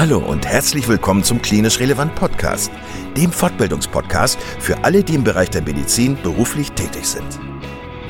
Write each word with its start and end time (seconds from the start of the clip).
Hallo 0.00 0.16
und 0.16 0.46
herzlich 0.46 0.88
willkommen 0.88 1.22
zum 1.22 1.42
Klinisch 1.42 1.78
Relevant 1.78 2.14
Podcast, 2.14 2.72
dem 3.18 3.30
Fortbildungspodcast 3.30 4.40
für 4.58 4.82
alle, 4.82 5.04
die 5.04 5.14
im 5.14 5.24
Bereich 5.24 5.50
der 5.50 5.60
Medizin 5.60 6.16
beruflich 6.22 6.72
tätig 6.72 7.04
sind. 7.04 7.38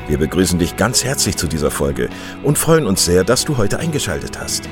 Wir 0.07 0.17
begrüßen 0.17 0.57
dich 0.57 0.77
ganz 0.77 1.03
herzlich 1.03 1.35
zu 1.35 1.47
dieser 1.47 1.69
Folge 1.69 2.09
und 2.43 2.57
freuen 2.57 2.87
uns 2.87 3.03
sehr, 3.03 3.25
dass 3.25 3.43
du 3.43 3.57
heute 3.57 3.79
eingeschaltet 3.79 4.39
hast. 4.39 4.69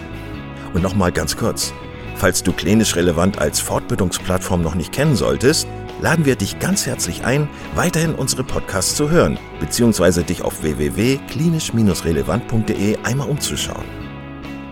Und 0.73 0.81
nochmal 0.81 1.11
ganz 1.11 1.35
kurz, 1.35 1.73
falls 2.15 2.41
du 2.41 2.53
Klinisch 2.53 2.95
Relevant 2.95 3.37
als 3.37 3.59
Fortbildungsplattform 3.59 4.61
noch 4.61 4.75
nicht 4.75 4.93
kennen 4.93 5.17
solltest, 5.17 5.67
laden 5.99 6.23
wir 6.23 6.37
dich 6.37 6.59
ganz 6.59 6.85
herzlich 6.85 7.25
ein, 7.25 7.49
weiterhin 7.75 8.15
unsere 8.15 8.45
Podcasts 8.45 8.95
zu 8.95 9.09
hören, 9.09 9.37
beziehungsweise 9.59 10.23
dich 10.23 10.41
auf 10.41 10.63
www.klinisch-relevant.de 10.63 12.97
einmal 13.03 13.27
umzuschauen. 13.27 14.08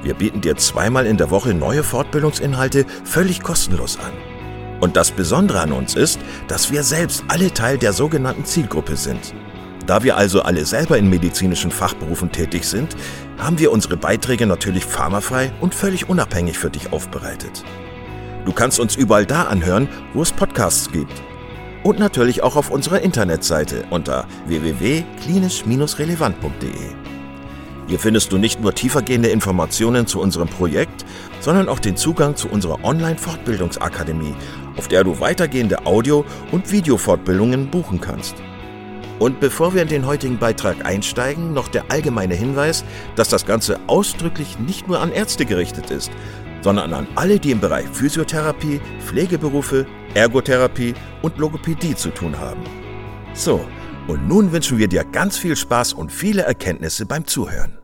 Wir 0.08 0.14
bieten 0.14 0.40
dir 0.40 0.56
zweimal 0.56 1.06
in 1.06 1.18
der 1.18 1.32
Woche 1.32 1.54
neue 1.54 1.84
Fortbildungsinhalte 1.84 2.86
völlig 3.04 3.44
kostenlos 3.44 4.00
an. 4.00 4.14
Und 4.80 4.96
das 4.96 5.12
Besondere 5.12 5.60
an 5.60 5.74
uns 5.74 5.96
ist, 5.96 6.18
dass 6.48 6.72
wir 6.72 6.84
selbst 6.84 7.26
alle 7.28 7.54
Teil 7.54 7.78
der 7.78 7.92
sogenannten 7.92 8.46
Zielgruppe 8.46 8.96
sind. 8.96 9.34
Da 9.86 10.04
wir 10.04 10.16
also 10.16 10.44
alle 10.44 10.66
selber 10.66 10.98
in 10.98 11.10
medizinischen 11.10 11.72
Fachberufen 11.72 12.32
tätig 12.32 12.64
sind, 12.64 12.96
haben 13.38 13.60
wir 13.60 13.74
unsere 13.74 13.98
Beiträge 13.98 14.46
natürlich 14.46 14.86
pharmafrei 14.86 15.52
und 15.60 15.76
völlig 15.76 16.08
unabhängig 16.08 16.58
für 16.58 16.70
dich 16.70 16.94
aufbereitet. 16.94 17.66
Du 18.46 18.54
kannst 18.54 18.80
uns 18.80 18.96
überall 18.96 19.26
da 19.26 19.44
anhören, 19.44 19.90
wo 20.14 20.22
es 20.22 20.32
Podcasts 20.32 20.90
gibt. 20.90 21.22
Und 21.84 22.00
natürlich 22.00 22.44
auch 22.44 22.56
auf 22.56 22.72
unserer 22.72 23.02
Internetseite 23.02 23.84
unter 23.90 24.26
www.klinisch-relevant.de. 24.46 27.17
Hier 27.88 28.00
findest 28.00 28.34
du 28.34 28.38
nicht 28.38 28.60
nur 28.60 28.76
tiefergehende 28.76 29.30
Informationen 29.30 30.08
zu 30.08 30.20
unserem 30.20 30.50
Projekt, 30.50 31.06
sondern 31.40 31.70
auch 31.70 31.80
den 31.80 31.96
Zugang 31.96 32.36
zu 32.36 32.50
unserer 32.50 32.84
Online-Fortbildungsakademie, 32.84 34.36
auf 34.76 34.90
der 34.90 35.06
du 35.06 35.22
weitergehende 35.22 35.86
Audio- 35.86 36.26
und 36.52 36.70
Videofortbildungen 36.70 37.72
buchen 37.72 38.02
kannst. 38.02 38.36
Und 39.20 39.40
bevor 39.40 39.74
wir 39.74 39.82
in 39.82 39.88
den 39.88 40.06
heutigen 40.06 40.38
Beitrag 40.38 40.86
einsteigen, 40.86 41.54
noch 41.54 41.70
der 41.70 41.90
allgemeine 41.90 42.36
Hinweis, 42.36 42.84
dass 43.16 43.30
das 43.30 43.46
Ganze 43.46 43.80
ausdrücklich 43.88 44.60
nicht 44.60 44.88
nur 44.88 45.00
an 45.00 45.12
Ärzte 45.12 45.46
gerichtet 45.46 45.90
ist, 45.90 46.12
sondern 46.62 46.94
an 46.94 47.08
alle, 47.16 47.40
die 47.40 47.52
im 47.52 47.62
Bereich 47.62 47.88
Physiotherapie, 47.88 48.82
Pflegeberufe, 49.00 49.88
Ergotherapie 50.14 50.94
und 51.22 51.38
Logopädie 51.38 51.96
zu 51.96 52.10
tun 52.10 52.38
haben. 52.38 52.62
So, 53.34 53.66
und 54.08 54.28
nun 54.28 54.52
wünschen 54.52 54.78
wir 54.78 54.88
dir 54.88 55.04
ganz 55.04 55.38
viel 55.38 55.56
Spaß 55.56 55.94
und 55.94 56.12
viele 56.12 56.44
Erkenntnisse 56.44 57.06
beim 57.06 57.28
Zuhören. 57.28 57.78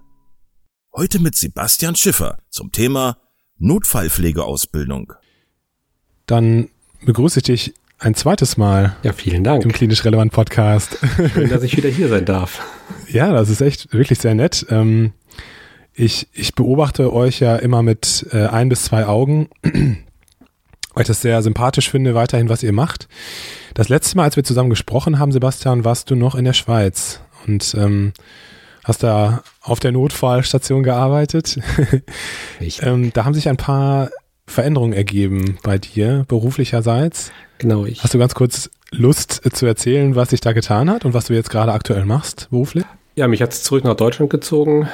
Heute 0.96 1.20
mit 1.20 1.36
Sebastian 1.36 1.96
Schiffer 1.96 2.38
zum 2.50 2.72
Thema 2.72 3.18
Notfallpflegeausbildung. 3.58 5.14
Dann 6.26 6.70
begrüße 7.06 7.40
ich 7.40 7.44
dich 7.44 7.74
ein 8.00 8.16
zweites 8.16 8.58
Mal. 8.58 8.96
Ja, 9.04 9.14
vielen 9.14 9.44
Dank. 9.44 9.64
Im 9.64 9.72
klinisch 9.72 10.06
relevant 10.06 10.32
Podcast. 10.32 10.98
Schön, 11.34 11.50
dass 11.50 11.64
ich 11.64 11.76
wieder 11.76 11.90
hier 11.90 12.10
sein 12.10 12.26
darf. 12.26 12.62
Ja, 13.10 13.32
das 13.32 13.50
ist 13.50 13.62
echt 13.62 13.94
wirklich 13.94 14.18
sehr 14.18 14.34
nett. 14.34 14.66
Ähm, 14.70 15.14
ich, 15.94 16.28
ich 16.34 16.56
beobachte 16.56 17.14
euch 17.14 17.42
ja 17.42 17.58
immer 17.58 17.84
mit 17.84 18.26
äh, 18.32 18.48
ein 18.48 18.70
bis 18.70 18.86
zwei 18.86 19.06
Augen, 19.06 19.50
weil 20.94 21.02
ich 21.04 21.08
das 21.08 21.22
sehr 21.22 21.42
sympathisch 21.42 21.90
finde, 21.90 22.16
weiterhin, 22.16 22.50
was 22.50 22.64
ihr 22.64 22.74
macht. 22.74 23.08
Das 23.74 23.90
letzte 23.90 24.18
Mal, 24.18 24.24
als 24.24 24.36
wir 24.36 24.44
zusammen 24.44 24.70
gesprochen 24.70 25.20
haben, 25.20 25.32
Sebastian, 25.32 25.86
warst 25.86 26.10
du 26.10 26.16
noch 26.16 26.36
in 26.36 26.46
der 26.46 26.54
Schweiz 26.54 27.22
und 27.48 27.76
ähm, 27.78 28.14
hast 28.84 29.04
da 29.04 29.44
auf 29.62 29.80
der 29.80 29.92
Notfallstation 29.92 30.84
gearbeitet. 30.84 31.60
ähm, 32.82 33.12
da 33.14 33.26
haben 33.26 33.34
sich 33.34 33.50
ein 33.50 33.58
paar 33.58 34.10
Veränderungen 34.46 34.94
ergeben 34.94 35.58
bei 35.64 35.78
dir, 35.78 36.26
beruflicherseits. 36.28 37.32
Genau, 37.58 37.86
ich. 37.86 38.04
Hast 38.04 38.14
du 38.14 38.20
ganz 38.20 38.36
kurz 38.36 38.70
Lust 38.92 39.42
zu 39.54 39.66
erzählen, 39.66 40.16
was 40.16 40.30
sich 40.30 40.42
da 40.42 40.54
getan 40.54 40.90
hat 40.90 41.06
und 41.06 41.14
was 41.14 41.26
du 41.26 41.34
jetzt 41.34 41.50
gerade 41.50 41.72
aktuell 41.72 42.06
machst, 42.06 42.48
beruflich? 42.52 42.86
Ja, 43.16 43.28
mich 43.28 43.42
hat 43.42 43.54
es 43.54 43.64
zurück 43.64 43.84
nach 43.84 43.96
Deutschland 43.96 44.30
gezogen 44.30 44.90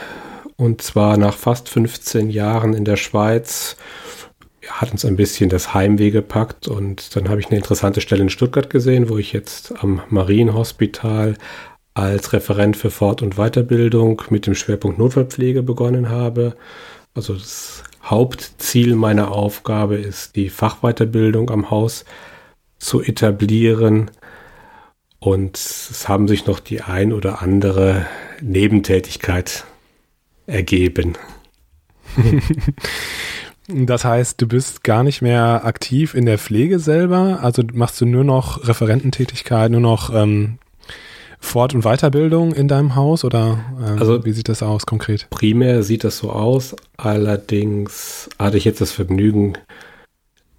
und 0.55 0.81
zwar 0.81 1.17
nach 1.17 1.35
fast 1.35 1.69
15 1.69 2.29
Jahren 2.29 2.73
in 2.73 2.85
der 2.85 2.97
Schweiz 2.97 3.77
hat 4.67 4.91
uns 4.91 5.05
ein 5.05 5.15
bisschen 5.15 5.49
das 5.49 5.73
Heimweh 5.73 6.11
gepackt 6.11 6.67
und 6.67 7.15
dann 7.15 7.29
habe 7.29 7.39
ich 7.39 7.47
eine 7.47 7.57
interessante 7.57 8.01
Stelle 8.01 8.23
in 8.23 8.29
Stuttgart 8.29 8.69
gesehen, 8.69 9.09
wo 9.09 9.17
ich 9.17 9.33
jetzt 9.33 9.73
am 9.81 10.01
Marienhospital 10.09 11.35
als 11.93 12.33
Referent 12.33 12.77
für 12.77 12.91
Fort- 12.91 13.21
und 13.21 13.35
Weiterbildung 13.35 14.21
mit 14.29 14.47
dem 14.47 14.55
Schwerpunkt 14.55 14.99
Notfallpflege 14.99 15.63
begonnen 15.63 16.09
habe. 16.09 16.55
Also 17.13 17.33
das 17.33 17.83
Hauptziel 18.03 18.95
meiner 18.95 19.31
Aufgabe 19.31 19.95
ist, 19.97 20.35
die 20.35 20.49
Fachweiterbildung 20.49 21.49
am 21.49 21.69
Haus 21.69 22.05
zu 22.77 23.01
etablieren. 23.01 24.11
Und 25.19 25.57
es 25.57 26.07
haben 26.07 26.27
sich 26.27 26.45
noch 26.45 26.59
die 26.59 26.81
ein 26.81 27.11
oder 27.11 27.41
andere 27.41 28.05
Nebentätigkeit 28.41 29.65
ergeben. 30.47 31.17
Das 33.71 34.03
heißt, 34.03 34.41
du 34.41 34.47
bist 34.47 34.83
gar 34.83 35.03
nicht 35.03 35.21
mehr 35.21 35.63
aktiv 35.63 36.15
in 36.15 36.25
der 36.25 36.39
Pflege 36.39 36.79
selber, 36.79 37.39
also 37.43 37.61
machst 37.73 38.01
du 38.01 38.05
nur 38.07 38.23
noch 38.23 38.67
Referententätigkeit, 38.67 39.69
nur 39.69 39.81
noch 39.81 40.13
ähm, 40.13 40.57
Fort- 41.39 41.75
und 41.75 41.83
Weiterbildung 41.83 42.53
in 42.53 42.67
deinem 42.67 42.95
Haus 42.95 43.23
oder 43.23 43.59
ähm, 43.79 43.99
also 43.99 44.25
wie 44.25 44.31
sieht 44.31 44.49
das 44.49 44.63
aus 44.63 44.87
konkret? 44.87 45.27
Primär 45.29 45.83
sieht 45.83 46.03
das 46.03 46.17
so 46.17 46.31
aus, 46.31 46.75
allerdings 46.97 48.29
hatte 48.39 48.57
ich 48.57 48.65
jetzt 48.65 48.81
das 48.81 48.91
Vergnügen, 48.91 49.53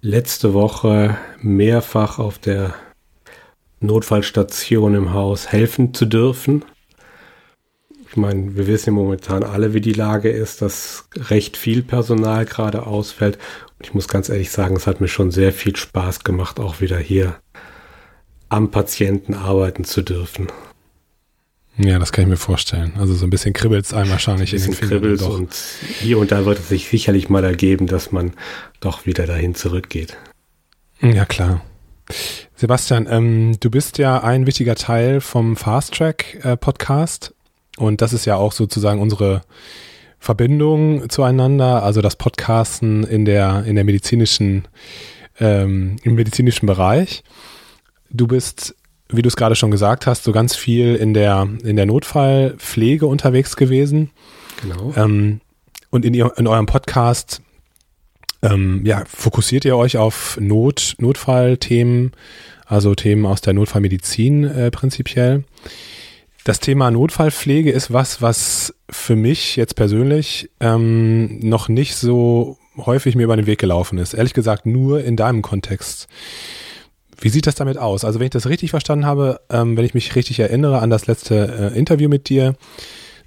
letzte 0.01 0.53
Woche 0.53 1.17
mehrfach 1.41 2.17
auf 2.17 2.39
der 2.39 2.73
Notfallstation 3.81 4.95
im 4.95 5.13
Haus 5.13 5.51
helfen 5.51 5.93
zu 5.93 6.05
dürfen. 6.05 6.63
Ich 8.11 8.17
meine, 8.17 8.57
wir 8.57 8.67
wissen 8.67 8.89
ja 8.89 8.91
momentan 8.91 9.41
alle, 9.41 9.73
wie 9.73 9.79
die 9.79 9.93
Lage 9.93 10.29
ist, 10.29 10.61
dass 10.61 11.05
recht 11.15 11.55
viel 11.55 11.81
Personal 11.81 12.43
gerade 12.43 12.85
ausfällt. 12.85 13.37
Und 13.79 13.85
ich 13.85 13.93
muss 13.93 14.09
ganz 14.09 14.27
ehrlich 14.27 14.51
sagen, 14.51 14.75
es 14.75 14.85
hat 14.85 14.99
mir 14.99 15.07
schon 15.07 15.31
sehr 15.31 15.53
viel 15.53 15.77
Spaß 15.77 16.25
gemacht, 16.25 16.59
auch 16.59 16.81
wieder 16.81 16.97
hier 16.97 17.37
am 18.49 18.69
Patienten 18.69 19.33
arbeiten 19.33 19.85
zu 19.85 20.01
dürfen. 20.01 20.47
Ja, 21.77 21.99
das 21.99 22.11
kann 22.11 22.23
ich 22.23 22.29
mir 22.29 22.35
vorstellen. 22.35 22.91
Also 22.99 23.13
so 23.13 23.25
ein 23.25 23.29
bisschen 23.29 23.53
kribbelt 23.53 23.85
es 23.85 23.93
einem 23.93 24.11
wahrscheinlich 24.11 24.53
in 24.53 24.61
den 24.61 24.73
Fingern. 24.73 25.17
Doch. 25.17 25.39
Und 25.39 25.55
hier 26.01 26.17
und 26.17 26.33
da 26.33 26.45
wird 26.45 26.59
es 26.59 26.67
sich 26.67 26.89
sicherlich 26.89 27.29
mal 27.29 27.45
ergeben, 27.45 27.87
dass 27.87 28.11
man 28.11 28.33
doch 28.81 29.05
wieder 29.05 29.25
dahin 29.25 29.55
zurückgeht. 29.55 30.17
Ja, 30.99 31.23
klar. 31.23 31.63
Sebastian, 32.57 33.07
ähm, 33.09 33.57
du 33.61 33.71
bist 33.71 33.99
ja 33.99 34.21
ein 34.21 34.47
wichtiger 34.47 34.75
Teil 34.75 35.21
vom 35.21 35.55
Fast 35.55 35.93
Track 35.93 36.43
äh, 36.43 36.57
Podcast 36.57 37.33
und 37.81 38.01
das 38.01 38.13
ist 38.13 38.25
ja 38.25 38.35
auch 38.35 38.51
sozusagen 38.51 39.01
unsere 39.01 39.41
Verbindung 40.19 41.09
zueinander, 41.09 41.81
also 41.81 42.01
das 42.01 42.15
Podcasten 42.15 43.03
in 43.03 43.25
der, 43.25 43.63
in 43.65 43.73
der 43.75 43.83
medizinischen, 43.83 44.67
ähm, 45.39 45.95
im 46.03 46.13
medizinischen 46.13 46.67
Bereich. 46.67 47.23
Du 48.11 48.27
bist, 48.27 48.75
wie 49.09 49.23
du 49.23 49.27
es 49.27 49.35
gerade 49.35 49.55
schon 49.55 49.71
gesagt 49.71 50.05
hast, 50.05 50.23
so 50.23 50.31
ganz 50.31 50.55
viel 50.55 50.95
in 50.95 51.15
der, 51.15 51.47
in 51.63 51.75
der 51.75 51.87
Notfallpflege 51.87 53.07
unterwegs 53.07 53.55
gewesen. 53.55 54.11
Genau. 54.61 54.93
Ähm, 54.95 55.41
und 55.89 56.05
in, 56.05 56.13
ihr, 56.13 56.31
in 56.37 56.45
eurem 56.45 56.67
Podcast 56.67 57.41
ähm, 58.43 58.81
ja, 58.85 59.03
fokussiert 59.07 59.65
ihr 59.65 59.75
euch 59.75 59.97
auf 59.97 60.37
Not, 60.39 60.95
Notfallthemen, 60.99 62.11
also 62.67 62.93
Themen 62.93 63.25
aus 63.25 63.41
der 63.41 63.53
Notfallmedizin 63.53 64.43
äh, 64.43 64.69
prinzipiell. 64.69 65.45
Das 66.43 66.59
Thema 66.59 66.89
Notfallpflege 66.89 67.71
ist 67.71 67.93
was, 67.93 68.21
was 68.21 68.73
für 68.89 69.15
mich 69.15 69.55
jetzt 69.55 69.75
persönlich 69.75 70.49
ähm, 70.59 71.39
noch 71.39 71.69
nicht 71.69 71.95
so 71.95 72.57
häufig 72.77 73.15
mir 73.15 73.23
über 73.23 73.35
den 73.35 73.45
Weg 73.45 73.59
gelaufen 73.59 73.99
ist. 73.99 74.15
Ehrlich 74.15 74.33
gesagt, 74.33 74.65
nur 74.65 75.03
in 75.03 75.15
deinem 75.15 75.43
Kontext. 75.43 76.07
Wie 77.19 77.29
sieht 77.29 77.45
das 77.45 77.53
damit 77.53 77.77
aus? 77.77 78.03
Also 78.03 78.19
wenn 78.19 78.25
ich 78.25 78.31
das 78.31 78.47
richtig 78.47 78.71
verstanden 78.71 79.05
habe, 79.05 79.41
ähm, 79.51 79.77
wenn 79.77 79.85
ich 79.85 79.93
mich 79.93 80.15
richtig 80.15 80.39
erinnere 80.39 80.79
an 80.79 80.89
das 80.89 81.05
letzte 81.05 81.71
äh, 81.73 81.77
Interview 81.77 82.09
mit 82.09 82.27
dir, 82.27 82.55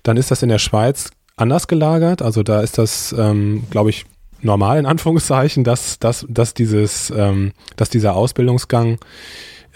dann 0.02 0.17
ist 0.17 0.32
das 0.32 0.43
in 0.43 0.49
der 0.49 0.58
Schweiz 0.58 1.10
anders 1.37 1.69
gelagert. 1.69 2.20
Also 2.20 2.43
da 2.43 2.62
ist 2.62 2.78
das, 2.78 3.14
ähm, 3.17 3.64
glaube 3.70 3.90
ich, 3.90 4.06
normal 4.43 4.78
in 4.78 4.87
Anführungszeichen, 4.87 5.62
dass, 5.62 6.00
dass, 6.00 6.26
dass 6.28 6.52
dieses, 6.55 7.12
ähm, 7.17 7.52
dass 7.76 7.90
dieser 7.90 8.17
Ausbildungsgang 8.17 8.99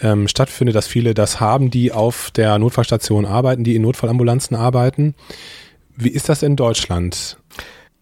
ähm, 0.01 0.27
stattfindet, 0.27 0.75
dass 0.75 0.87
viele 0.87 1.13
das 1.13 1.39
haben, 1.39 1.69
die 1.71 1.91
auf 1.91 2.31
der 2.31 2.57
Notfallstation 2.59 3.25
arbeiten, 3.25 3.63
die 3.63 3.75
in 3.75 3.81
Notfallambulanzen 3.81 4.55
arbeiten. 4.55 5.15
Wie 5.95 6.09
ist 6.09 6.29
das 6.29 6.43
in 6.43 6.55
Deutschland? 6.55 7.37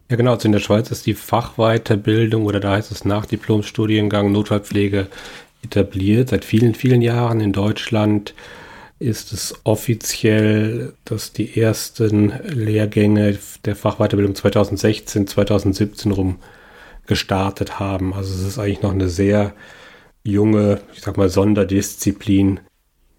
Ja, 0.10 0.16
genau. 0.16 0.34
Also 0.34 0.48
in 0.48 0.52
der 0.54 0.60
Schweiz 0.60 0.90
ist 0.92 1.06
die 1.06 1.14
Fachweiterbildung 1.14 2.46
oder 2.46 2.60
da 2.60 2.72
heißt 2.72 2.92
es 2.92 3.04
Nachdiplomstudiengang 3.04 4.32
Notfallpflege 4.32 5.08
etabliert 5.64 6.30
seit 6.30 6.46
vielen, 6.46 6.76
vielen 6.76 7.02
Jahren. 7.02 7.42
In 7.42 7.52
Deutschland 7.52 8.34
ist 9.00 9.34
es 9.34 9.54
offiziell, 9.64 10.94
dass 11.06 11.34
die 11.34 11.60
ersten 11.60 12.34
Lehrgänge 12.48 13.38
der 13.66 13.76
Fachweiterbildung 13.76 14.36
2016, 14.36 15.28
2017 15.28 16.12
rum 16.12 16.38
gestartet 17.06 17.80
haben. 17.80 18.14
Also 18.14 18.34
es 18.34 18.48
ist 18.48 18.60
eigentlich 18.60 18.82
noch 18.82 18.94
eine 18.94 19.10
sehr 19.10 19.54
junge, 20.28 20.82
ich 20.94 21.02
sag 21.02 21.18
mal, 21.18 21.30
Sonderdisziplin 21.30 22.60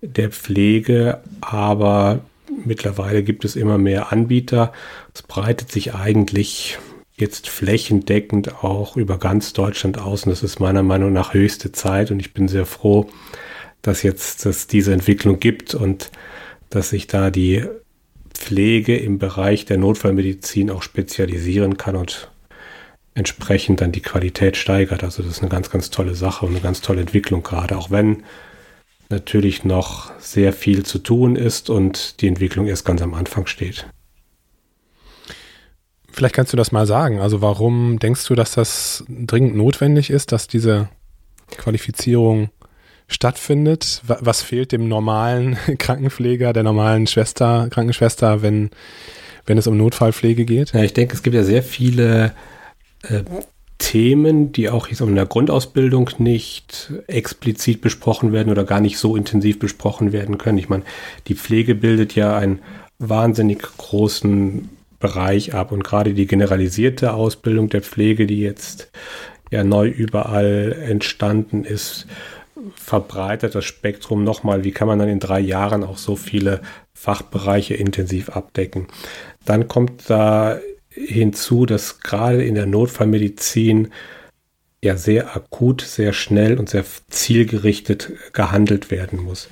der 0.00 0.30
Pflege, 0.30 1.20
aber 1.40 2.20
mittlerweile 2.64 3.22
gibt 3.22 3.44
es 3.44 3.56
immer 3.56 3.78
mehr 3.78 4.12
Anbieter. 4.12 4.72
Es 5.14 5.22
breitet 5.22 5.72
sich 5.72 5.94
eigentlich 5.94 6.78
jetzt 7.16 7.48
flächendeckend 7.48 8.62
auch 8.62 8.96
über 8.96 9.18
ganz 9.18 9.52
Deutschland 9.52 9.98
aus 9.98 10.24
und 10.24 10.30
das 10.30 10.44
ist 10.44 10.60
meiner 10.60 10.84
Meinung 10.84 11.12
nach 11.12 11.34
höchste 11.34 11.72
Zeit 11.72 12.10
und 12.12 12.20
ich 12.20 12.32
bin 12.32 12.46
sehr 12.46 12.66
froh, 12.66 13.10
dass 13.82 14.02
jetzt 14.02 14.46
es 14.46 14.68
diese 14.68 14.92
Entwicklung 14.92 15.40
gibt 15.40 15.74
und 15.74 16.10
dass 16.70 16.90
sich 16.90 17.08
da 17.08 17.30
die 17.30 17.64
Pflege 18.34 18.96
im 18.96 19.18
Bereich 19.18 19.64
der 19.64 19.78
Notfallmedizin 19.78 20.70
auch 20.70 20.82
spezialisieren 20.82 21.76
kann 21.76 21.96
und 21.96 22.30
entsprechend 23.18 23.80
dann 23.80 23.90
die 23.92 24.00
Qualität 24.00 24.56
steigert. 24.56 25.02
Also 25.02 25.22
das 25.22 25.32
ist 25.32 25.40
eine 25.40 25.50
ganz, 25.50 25.70
ganz 25.70 25.90
tolle 25.90 26.14
Sache 26.14 26.46
und 26.46 26.52
eine 26.52 26.60
ganz 26.60 26.80
tolle 26.80 27.00
Entwicklung 27.00 27.42
gerade, 27.42 27.76
auch 27.76 27.90
wenn 27.90 28.22
natürlich 29.10 29.64
noch 29.64 30.12
sehr 30.20 30.52
viel 30.52 30.84
zu 30.84 30.98
tun 30.98 31.34
ist 31.34 31.68
und 31.68 32.20
die 32.20 32.28
Entwicklung 32.28 32.66
erst 32.66 32.84
ganz 32.84 33.02
am 33.02 33.14
Anfang 33.14 33.46
steht. 33.46 33.86
Vielleicht 36.12 36.34
kannst 36.34 36.52
du 36.52 36.56
das 36.56 36.72
mal 36.72 36.86
sagen. 36.86 37.20
Also 37.20 37.42
warum 37.42 37.98
denkst 37.98 38.26
du, 38.26 38.34
dass 38.34 38.52
das 38.52 39.04
dringend 39.08 39.56
notwendig 39.56 40.10
ist, 40.10 40.30
dass 40.32 40.46
diese 40.46 40.88
Qualifizierung 41.56 42.50
stattfindet? 43.08 44.02
Was 44.04 44.42
fehlt 44.42 44.70
dem 44.70 44.88
normalen 44.88 45.56
Krankenpfleger, 45.78 46.52
der 46.52 46.62
normalen 46.62 47.06
Schwester, 47.06 47.68
Krankenschwester, 47.70 48.42
wenn, 48.42 48.70
wenn 49.46 49.58
es 49.58 49.66
um 49.66 49.76
Notfallpflege 49.76 50.44
geht? 50.44 50.72
Ja, 50.72 50.82
ich 50.82 50.92
denke, 50.92 51.14
es 51.14 51.22
gibt 51.22 51.34
ja 51.34 51.42
sehr 51.42 51.62
viele 51.62 52.34
äh, 53.08 53.22
Themen, 53.78 54.50
die 54.52 54.68
auch 54.70 54.88
in 54.88 55.14
der 55.14 55.26
Grundausbildung 55.26 56.10
nicht 56.18 56.92
explizit 57.06 57.80
besprochen 57.80 58.32
werden 58.32 58.50
oder 58.50 58.64
gar 58.64 58.80
nicht 58.80 58.98
so 58.98 59.16
intensiv 59.16 59.60
besprochen 59.60 60.12
werden 60.12 60.36
können. 60.36 60.58
Ich 60.58 60.68
meine, 60.68 60.82
die 61.28 61.34
Pflege 61.34 61.74
bildet 61.76 62.14
ja 62.14 62.36
einen 62.36 62.58
wahnsinnig 62.98 63.62
großen 63.62 64.68
Bereich 64.98 65.54
ab 65.54 65.70
und 65.70 65.84
gerade 65.84 66.12
die 66.12 66.26
generalisierte 66.26 67.14
Ausbildung 67.14 67.68
der 67.68 67.82
Pflege, 67.82 68.26
die 68.26 68.40
jetzt 68.40 68.90
ja 69.50 69.62
neu 69.62 69.86
überall 69.88 70.76
entstanden 70.84 71.64
ist, 71.64 72.06
verbreitert 72.74 73.54
das 73.54 73.64
Spektrum 73.64 74.24
nochmal. 74.24 74.64
Wie 74.64 74.72
kann 74.72 74.88
man 74.88 74.98
dann 74.98 75.08
in 75.08 75.20
drei 75.20 75.38
Jahren 75.38 75.84
auch 75.84 75.98
so 75.98 76.16
viele 76.16 76.60
Fachbereiche 76.92 77.74
intensiv 77.74 78.30
abdecken? 78.30 78.88
Dann 79.44 79.68
kommt 79.68 80.10
da 80.10 80.58
hinzu, 81.06 81.66
dass 81.66 82.00
gerade 82.00 82.44
in 82.44 82.54
der 82.54 82.66
Notfallmedizin 82.66 83.88
ja 84.82 84.96
sehr 84.96 85.34
akut, 85.34 85.80
sehr 85.82 86.12
schnell 86.12 86.58
und 86.58 86.68
sehr 86.68 86.84
zielgerichtet 87.08 88.12
gehandelt 88.32 88.90
werden 88.90 89.20
muss. 89.20 89.48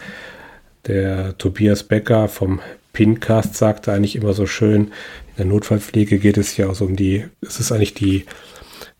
Der 0.86 1.36
Tobias 1.36 1.82
Becker 1.82 2.28
vom 2.28 2.60
Pincast 2.92 3.56
sagte 3.56 3.92
eigentlich 3.92 4.16
immer 4.16 4.32
so 4.32 4.46
schön, 4.46 4.82
in 4.82 5.36
der 5.38 5.46
Notfallpflege 5.46 6.18
geht 6.18 6.38
es 6.38 6.56
ja 6.56 6.68
auch 6.68 6.74
so 6.74 6.84
um 6.84 6.96
die, 6.96 7.24
es 7.40 7.60
ist 7.60 7.72
eigentlich 7.72 7.94
die 7.94 8.24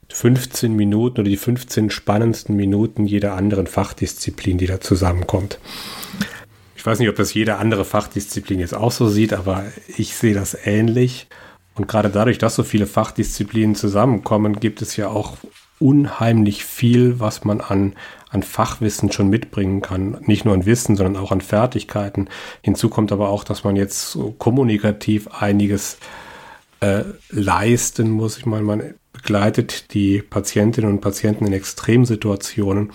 15 0.09 0.75
Minuten 0.75 1.21
oder 1.21 1.31
die 1.31 1.37
15 1.37 1.91
spannendsten 1.91 2.57
Minuten 2.57 3.07
jeder 3.07 3.35
anderen 3.35 3.67
Fachdisziplin, 3.67 4.59
die 4.59 4.67
da 4.67 4.81
zusammenkommt. 4.81 5.59
Ich 6.77 6.85
weiß 6.85 6.99
nicht, 6.99 7.09
ob 7.09 7.17
das 7.17 7.35
jede 7.35 7.57
andere 7.57 7.85
Fachdisziplin 7.85 8.61
jetzt 8.61 8.75
auch 8.75 8.93
so 8.93 9.09
sieht, 9.09 9.33
aber 9.33 9.65
ich 9.97 10.15
sehe 10.15 10.35
das 10.35 10.57
ähnlich. 10.65 11.27
Und 11.77 11.89
gerade 11.89 12.11
dadurch, 12.11 12.39
dass 12.39 12.55
so 12.55 12.63
viele 12.63 12.87
Fachdisziplinen 12.87 13.75
zusammenkommen, 13.75 14.59
gibt 14.59 14.83
es 14.83 14.97
ja 14.97 15.09
auch 15.09 15.37
unheimlich 15.79 16.65
viel, 16.65 17.21
was 17.21 17.45
man 17.45 17.61
an, 17.61 17.95
an 18.31 18.43
Fachwissen 18.43 19.13
schon 19.13 19.29
mitbringen 19.29 19.83
kann. 19.83 20.19
Nicht 20.23 20.45
nur 20.45 20.55
an 20.55 20.65
Wissen, 20.65 20.97
sondern 20.97 21.23
auch 21.23 21.33
an 21.33 21.43
Fertigkeiten. 21.43 22.29
Hinzu 22.63 22.89
kommt 22.89 23.13
aber 23.13 23.29
auch, 23.29 23.45
dass 23.45 23.63
man 23.63 23.77
jetzt 23.77 24.11
so 24.11 24.35
kommunikativ 24.39 25.29
einiges 25.29 25.99
äh, 26.81 27.05
leisten 27.31 28.11
muss. 28.11 28.39
Ich 28.39 28.47
meine, 28.47 28.65
man 28.65 28.95
begleitet 29.13 29.93
die 29.93 30.23
Patientinnen 30.23 30.91
und 30.91 31.01
Patienten 31.01 31.47
in 31.47 31.53
Extremsituationen. 31.53 32.93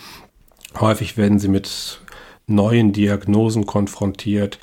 Häufig 0.80 1.18
werden 1.18 1.40
sie 1.40 1.50
mit 1.50 2.02
neuen 2.48 2.94
Diagnosen 2.94 3.66
konfrontiert. 3.66 4.60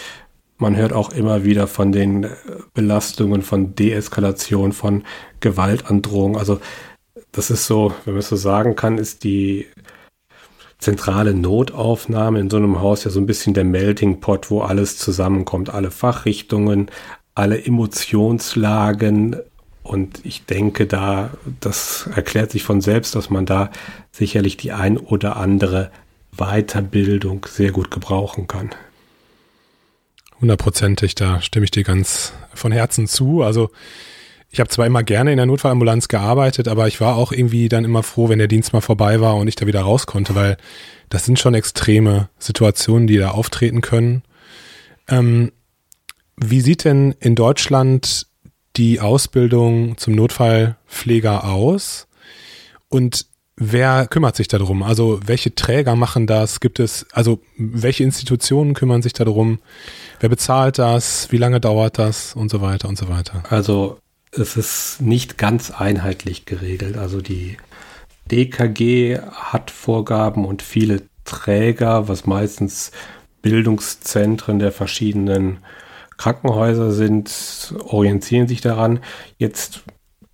Man 0.59 0.77
hört 0.77 0.93
auch 0.93 1.11
immer 1.11 1.45
wieder 1.45 1.69
von 1.69 1.93
den 1.93 2.25
äh, 2.25 2.31
Belastungen, 2.75 3.43
von 3.43 3.75
Deeskalation, 3.75 4.73
von 4.73 5.05
Gewaltandrohung. 5.41 6.37
Also 6.37 6.61
das 7.33 7.51
ist 7.51 7.67
so, 7.67 7.95
wenn 8.05 8.15
man 8.15 8.21
es 8.21 8.29
so 8.29 8.37
sagen 8.37 8.75
kann, 8.75 8.99
ist 8.99 9.23
die 9.23 9.67
zentrale 10.79 11.35
Notaufnahme 11.35 12.41
in 12.41 12.51
so 12.51 12.57
einem 12.57 12.81
Haus 12.81 13.05
ja 13.05 13.11
so 13.11 13.21
ein 13.21 13.27
bisschen 13.27 13.55
der 13.55 13.65
Melting 13.65 14.21
Pot, 14.21 14.51
wo 14.51 14.61
alles 14.61 14.97
zusammenkommt. 14.97 15.71
Alle 15.71 15.91
Fachrichtungen, 15.91 16.91
alle 17.35 17.65
Emotionslagen. 17.65 19.37
Und 19.85 20.25
ich 20.25 20.45
denke 20.45 20.87
da, 20.87 21.31
das 21.61 22.09
erklärt 22.15 22.51
sich 22.51 22.63
von 22.65 22.81
selbst, 22.81 23.15
dass 23.15 23.31
man 23.31 23.47
da 23.47 23.71
sicherlich 24.13 24.57
die 24.57 24.73
ein 24.73 24.99
oder 24.99 25.37
andere 25.37 25.91
Weiterbildung 26.37 27.47
sehr 27.49 27.73
gut 27.73 27.91
gebrauchen 27.91 28.47
kann. 28.49 28.71
Hundertprozentig, 30.41 31.15
da 31.15 31.41
stimme 31.41 31.65
ich 31.65 31.71
dir 31.71 31.85
ganz 31.85 32.33
von 32.55 32.71
Herzen 32.71 33.07
zu. 33.09 33.43
Also 33.43 33.71
ich 34.51 34.61
habe 34.61 34.71
zwar 34.71 34.87
immer 34.87 35.03
gerne 35.03 35.33
in 35.33 35.37
der 35.37 35.47
Notfallambulanz 35.47 36.09
gearbeitet, 36.09 36.69
aber 36.69 36.89
ich 36.89 37.01
war 37.01 37.17
auch 37.17 37.33
irgendwie 37.33 37.69
dann 37.69 37.85
immer 37.85 38.03
froh, 38.03 38.29
wenn 38.29 38.39
der 38.39 38.49
Dienst 38.49 38.73
mal 38.73 38.81
vorbei 38.81 39.21
war 39.21 39.37
und 39.37 39.49
ich 39.49 39.57
da 39.57 39.67
wieder 39.67 39.83
raus 39.83 40.07
konnte, 40.07 40.35
weil 40.35 40.57
das 41.11 41.25
sind 41.25 41.39
schon 41.39 41.55
extreme 41.55 42.29
Situationen, 42.39 43.07
die 43.07 43.19
da 43.19 43.31
auftreten 43.31 43.81
können. 43.81 44.23
Ähm, 45.09 45.53
wie 46.37 46.61
sieht 46.61 46.85
denn 46.85 47.15
in 47.19 47.35
Deutschland 47.35 48.27
die 48.77 49.01
Ausbildung 49.01 49.99
zum 49.99 50.15
Notfallpfleger 50.15 51.45
aus? 51.45 52.07
Und 52.89 53.27
Wer 53.61 54.07
kümmert 54.07 54.37
sich 54.37 54.47
darum? 54.47 54.85
Also 54.85 55.19
welche 55.27 55.53
Träger 55.53 55.97
machen 55.97 56.29
das? 56.29 56.61
Gibt 56.61 56.79
es, 56.79 57.07
also 57.13 57.41
welche 57.57 58.05
Institutionen 58.05 58.73
kümmern 58.73 59.03
sich 59.03 59.15
darum? 59.15 59.59
Wer 60.21 60.29
bezahlt 60.29 60.79
das? 60.79 61.33
Wie 61.33 61.39
lange 61.39 61.61
dauert 61.61 61.99
das? 61.99 62.35
Und 62.37 62.51
so 62.51 62.61
weiter 62.61 62.89
und 62.89 62.97
so 62.97 63.09
weiter. 63.09 63.43
Also 63.51 63.99
es 64.31 64.57
ist 64.57 65.01
nicht 65.01 65.39
ganz 65.39 65.73
einheitlich 65.73 66.45
geregelt. 66.45 66.97
Also 66.97 67.21
die 67.21 67.57
DKG 68.31 69.19
hat 69.33 69.73
Vorgaben 69.73 70.45
und 70.45 70.63
viele 70.63 71.03
Träger, 71.25 72.07
was 72.07 72.27
meistens 72.27 72.93
Bildungszentren 73.43 74.61
der 74.61 74.71
verschiedenen 74.71 75.59
Krankenhäuser 76.17 76.93
sind, 76.93 77.75
orientieren 77.81 78.47
sich 78.47 78.61
daran. 78.61 79.01
Jetzt 79.37 79.83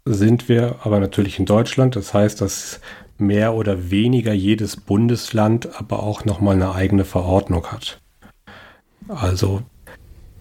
sind 0.04 0.50
wir 0.50 0.80
aber 0.82 1.00
natürlich 1.00 1.38
in 1.38 1.46
Deutschland. 1.46 1.96
Das 1.96 2.12
heißt, 2.12 2.42
dass 2.42 2.80
mehr 3.18 3.54
oder 3.54 3.90
weniger 3.90 4.32
jedes 4.32 4.76
Bundesland 4.76 5.68
aber 5.78 6.02
auch 6.02 6.24
nochmal 6.24 6.54
eine 6.54 6.74
eigene 6.74 7.04
Verordnung 7.04 7.66
hat. 7.66 8.00
Also 9.08 9.62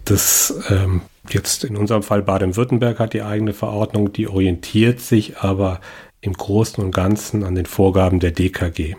das 0.05 0.53
ähm, 0.69 1.01
jetzt 1.29 1.63
in 1.63 1.77
unserem 1.77 2.03
Fall 2.03 2.21
Baden-Württemberg 2.21 2.99
hat 2.99 3.13
die 3.13 3.21
eigene 3.21 3.53
Verordnung, 3.53 4.11
die 4.11 4.27
orientiert 4.27 4.99
sich 4.99 5.37
aber 5.39 5.79
im 6.21 6.33
Großen 6.33 6.83
und 6.83 6.91
Ganzen 6.93 7.43
an 7.43 7.55
den 7.55 7.65
Vorgaben 7.65 8.19
der 8.19 8.31
DKG. 8.31 8.95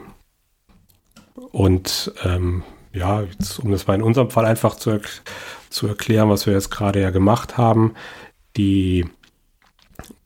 Und 1.53 2.13
ähm, 2.25 2.63
ja, 2.93 3.23
jetzt, 3.23 3.59
um 3.59 3.71
das 3.71 3.87
mal 3.87 3.95
in 3.95 4.03
unserem 4.03 4.31
Fall 4.31 4.45
einfach 4.45 4.77
zu, 4.77 5.01
zu 5.71 5.87
erklären, 5.87 6.29
was 6.29 6.47
wir 6.47 6.53
jetzt 6.53 6.71
gerade 6.71 7.01
ja 7.01 7.11
gemacht 7.11 7.57
haben, 7.57 7.95
die 8.57 9.07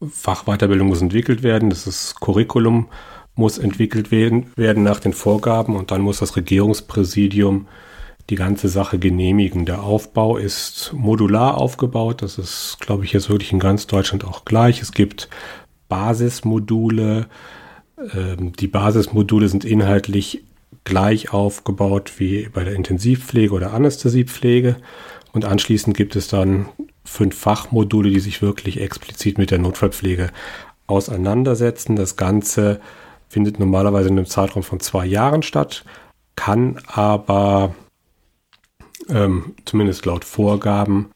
Fachweiterbildung 0.06 0.88
muss 0.88 1.02
entwickelt 1.02 1.42
werden, 1.42 1.70
das 1.70 1.86
ist 1.86 2.20
Curriculum 2.20 2.88
muss 3.38 3.56
entwickelt 3.56 4.10
werden, 4.10 4.46
werden 4.56 4.82
nach 4.82 5.00
den 5.00 5.12
Vorgaben 5.12 5.76
und 5.76 5.90
dann 5.90 6.00
muss 6.00 6.18
das 6.18 6.36
Regierungspräsidium 6.36 7.68
die 8.30 8.34
ganze 8.34 8.68
Sache 8.68 8.98
genehmigen. 8.98 9.64
Der 9.64 9.82
Aufbau 9.82 10.36
ist 10.36 10.92
modular 10.94 11.56
aufgebaut. 11.56 12.20
Das 12.20 12.36
ist, 12.36 12.76
glaube 12.80 13.04
ich, 13.04 13.12
jetzt 13.12 13.30
wirklich 13.30 13.52
in 13.52 13.60
ganz 13.60 13.86
Deutschland 13.86 14.24
auch 14.24 14.44
gleich. 14.44 14.82
Es 14.82 14.92
gibt 14.92 15.28
Basismodule. 15.88 17.26
Ähm, 18.14 18.52
die 18.52 18.66
Basismodule 18.66 19.48
sind 19.48 19.64
inhaltlich 19.64 20.44
gleich 20.84 21.32
aufgebaut 21.32 22.14
wie 22.18 22.48
bei 22.52 22.64
der 22.64 22.74
Intensivpflege 22.74 23.54
oder 23.54 23.72
Anästhesiepflege. 23.72 24.76
Und 25.32 25.44
anschließend 25.44 25.96
gibt 25.96 26.16
es 26.16 26.28
dann 26.28 26.68
fünf 27.04 27.38
Fachmodule, 27.38 28.10
die 28.10 28.20
sich 28.20 28.42
wirklich 28.42 28.80
explizit 28.80 29.38
mit 29.38 29.50
der 29.50 29.58
Notfallpflege 29.58 30.30
auseinandersetzen. 30.86 31.96
Das 31.96 32.16
Ganze 32.16 32.80
findet 33.28 33.58
normalerweise 33.58 34.08
in 34.08 34.16
einem 34.16 34.26
Zeitraum 34.26 34.62
von 34.62 34.80
zwei 34.80 35.06
Jahren 35.06 35.42
statt, 35.42 35.84
kann 36.36 36.80
aber 36.86 37.74
ähm, 39.08 39.54
zumindest 39.64 40.06
laut 40.06 40.24
Vorgaben 40.24 41.10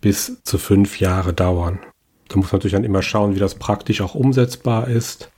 bis 0.00 0.42
zu 0.44 0.58
fünf 0.58 1.00
Jahre 1.00 1.32
dauern. 1.32 1.80
Da 2.28 2.36
muss 2.36 2.52
man 2.52 2.58
natürlich 2.58 2.74
dann 2.74 2.84
immer 2.84 3.02
schauen, 3.02 3.34
wie 3.34 3.40
das 3.40 3.54
praktisch 3.54 4.00
auch 4.00 4.14
umsetzbar 4.14 4.88
ist. 4.88 5.30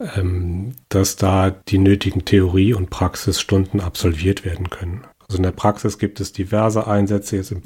ähm, 0.00 0.74
dass 0.88 1.16
da 1.16 1.50
die 1.50 1.78
nötigen 1.78 2.24
Theorie- 2.24 2.74
und 2.74 2.90
Praxisstunden 2.90 3.80
absolviert 3.80 4.44
werden 4.44 4.70
können. 4.70 5.04
Also 5.20 5.36
in 5.38 5.44
der 5.44 5.52
Praxis 5.52 5.98
gibt 5.98 6.20
es 6.20 6.32
diverse 6.32 6.86
Einsätze, 6.86 7.36
jetzt 7.36 7.52
im, 7.52 7.62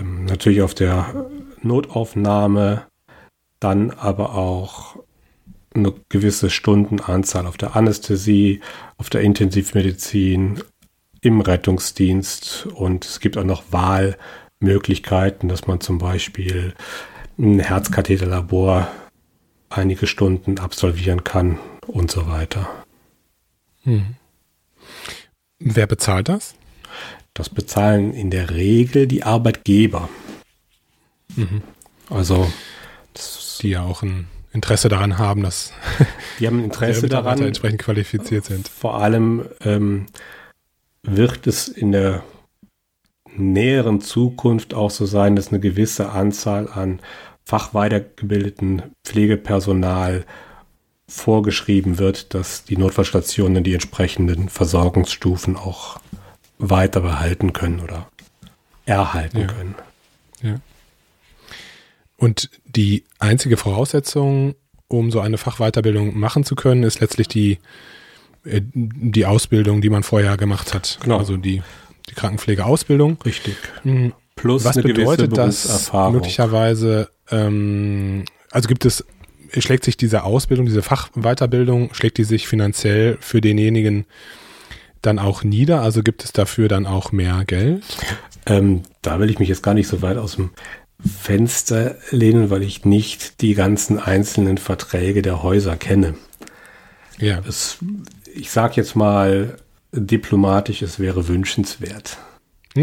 ähm, 0.00 0.24
natürlich 0.24 0.62
auf 0.62 0.74
der 0.74 1.26
Notaufnahme, 1.62 2.86
dann 3.60 3.90
aber 3.90 4.34
auch 4.34 4.96
eine 5.74 5.94
gewisse 6.08 6.50
Stundenanzahl 6.50 7.46
auf 7.46 7.56
der 7.56 7.76
Anästhesie, 7.76 8.60
auf 8.96 9.10
der 9.10 9.20
Intensivmedizin, 9.20 10.62
im 11.22 11.40
Rettungsdienst 11.40 12.66
und 12.66 13.04
es 13.04 13.20
gibt 13.20 13.36
auch 13.36 13.44
noch 13.44 13.64
Wahlmöglichkeiten, 13.70 15.48
dass 15.48 15.66
man 15.66 15.80
zum 15.80 15.98
Beispiel 15.98 16.74
ein 17.38 17.58
Herzkatheterlabor 17.58 18.88
einige 19.68 20.06
Stunden 20.06 20.58
absolvieren 20.58 21.24
kann 21.24 21.58
und 21.86 22.10
so 22.10 22.26
weiter. 22.26 22.68
Hm. 23.82 24.16
Wer 25.58 25.86
bezahlt 25.86 26.28
das? 26.28 26.54
Das 27.34 27.48
bezahlen 27.48 28.12
in 28.12 28.30
der 28.30 28.50
Regel 28.50 29.06
die 29.06 29.22
Arbeitgeber. 29.22 30.08
Mhm. 31.36 31.62
Also 32.08 32.50
die 33.60 33.70
ja 33.70 33.82
auch 33.82 34.02
ein 34.02 34.26
Interesse 34.52 34.88
daran 34.88 35.18
haben, 35.18 35.42
dass 35.42 35.72
die 36.40 36.46
haben 36.46 36.64
Interesse 36.64 37.08
daran, 37.08 37.40
entsprechend 37.42 37.82
qualifiziert 37.82 38.44
sind. 38.44 38.68
Vor 38.68 38.96
allem 39.00 39.46
ähm, 39.62 40.06
wird 41.02 41.46
es 41.46 41.68
in 41.68 41.92
der 41.92 42.22
näheren 43.36 44.00
Zukunft 44.00 44.74
auch 44.74 44.90
so 44.90 45.06
sein, 45.06 45.36
dass 45.36 45.48
eine 45.48 45.60
gewisse 45.60 46.10
Anzahl 46.10 46.68
an 46.68 47.00
fachweitergebildeten 47.44 48.82
Pflegepersonal 49.04 50.24
vorgeschrieben 51.08 51.98
wird, 51.98 52.34
dass 52.34 52.64
die 52.64 52.76
Notfallstationen 52.76 53.64
die 53.64 53.74
entsprechenden 53.74 54.48
Versorgungsstufen 54.48 55.56
auch 55.56 56.00
weiter 56.58 57.00
behalten 57.00 57.52
können 57.52 57.80
oder 57.80 58.08
erhalten 58.86 59.40
ja. 59.40 59.46
können. 59.46 59.74
Ja. 60.42 60.54
Und 62.20 62.50
die 62.66 63.04
einzige 63.18 63.56
Voraussetzung, 63.56 64.54
um 64.88 65.10
so 65.10 65.20
eine 65.20 65.38
Fachweiterbildung 65.38 66.18
machen 66.18 66.44
zu 66.44 66.54
können, 66.54 66.82
ist 66.82 67.00
letztlich 67.00 67.28
die, 67.28 67.58
äh, 68.44 68.60
die 68.62 69.24
Ausbildung, 69.24 69.80
die 69.80 69.88
man 69.88 70.02
vorher 70.02 70.36
gemacht 70.36 70.74
hat. 70.74 70.98
Genau. 71.02 71.16
Also 71.16 71.38
die, 71.38 71.62
die 72.10 72.14
Krankenpflegeausbildung. 72.14 73.16
Richtig. 73.24 73.56
Mhm. 73.84 74.12
Plus 74.36 74.64
Was 74.64 74.76
bedeutet 74.76 75.36
das 75.36 75.90
möglicherweise? 75.92 77.08
Ähm, 77.30 78.26
also 78.50 78.68
gibt 78.68 78.84
es, 78.84 79.02
schlägt 79.56 79.84
sich 79.84 79.96
diese 79.96 80.22
Ausbildung, 80.22 80.66
diese 80.66 80.82
Fachweiterbildung, 80.82 81.94
schlägt 81.94 82.18
die 82.18 82.24
sich 82.24 82.46
finanziell 82.46 83.16
für 83.20 83.40
denjenigen 83.40 84.04
dann 85.00 85.18
auch 85.18 85.42
nieder? 85.42 85.80
Also 85.80 86.02
gibt 86.02 86.22
es 86.22 86.32
dafür 86.32 86.68
dann 86.68 86.84
auch 86.84 87.12
mehr 87.12 87.44
Geld? 87.46 87.82
Ähm, 88.44 88.82
da 89.00 89.18
will 89.20 89.30
ich 89.30 89.38
mich 89.38 89.48
jetzt 89.48 89.62
gar 89.62 89.74
nicht 89.74 89.88
so 89.88 90.02
weit 90.02 90.18
aus 90.18 90.36
dem 90.36 90.50
Fenster 91.04 91.96
lehnen, 92.10 92.50
weil 92.50 92.62
ich 92.62 92.84
nicht 92.84 93.40
die 93.40 93.54
ganzen 93.54 93.98
einzelnen 93.98 94.58
Verträge 94.58 95.22
der 95.22 95.42
Häuser 95.42 95.76
kenne. 95.76 96.14
Ja. 97.18 97.40
Es, 97.46 97.78
ich 98.34 98.50
sage 98.50 98.74
jetzt 98.76 98.96
mal 98.96 99.56
diplomatisch, 99.92 100.82
es 100.82 100.98
wäre 100.98 101.28
wünschenswert. 101.28 102.18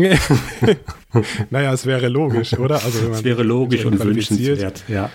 naja, 1.49 1.73
es 1.73 1.85
wäre 1.85 2.09
logisch, 2.09 2.53
oder? 2.57 2.83
Also 2.83 3.09
es 3.11 3.23
wäre 3.23 3.43
logisch 3.43 3.85
und 3.85 4.03
wünschenswert, 4.03 4.83
ja. 4.87 5.09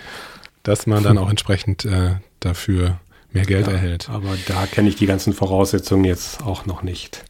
Dass 0.63 0.87
man 0.87 1.03
dann 1.03 1.17
auch 1.17 1.29
entsprechend 1.29 1.85
äh, 1.85 2.15
dafür 2.39 2.99
mehr 3.31 3.45
Geld 3.45 3.67
ja, 3.67 3.73
erhält. 3.73 4.09
Aber 4.09 4.35
da 4.47 4.65
kenne 4.65 4.89
ich 4.89 4.95
die 4.95 5.05
ganzen 5.05 5.33
Voraussetzungen 5.33 6.05
jetzt 6.05 6.41
auch 6.41 6.65
noch 6.65 6.83
nicht. 6.83 7.23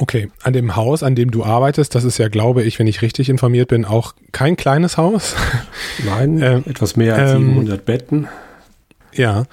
Okay, 0.00 0.30
an 0.42 0.52
dem 0.52 0.76
Haus, 0.76 1.02
an 1.02 1.16
dem 1.16 1.30
du 1.30 1.44
arbeitest, 1.44 1.94
das 1.94 2.04
ist 2.04 2.18
ja, 2.18 2.28
glaube 2.28 2.62
ich, 2.62 2.78
wenn 2.78 2.86
ich 2.86 3.02
richtig 3.02 3.28
informiert 3.28 3.68
bin, 3.68 3.84
auch 3.84 4.14
kein 4.30 4.56
kleines 4.56 4.96
Haus. 4.96 5.34
Nein, 6.06 6.40
ähm, 6.40 6.64
etwas 6.66 6.96
mehr 6.96 7.16
als 7.16 7.32
ähm, 7.32 7.48
700 7.48 7.84
Betten. 7.84 8.28
Ja, 9.12 9.44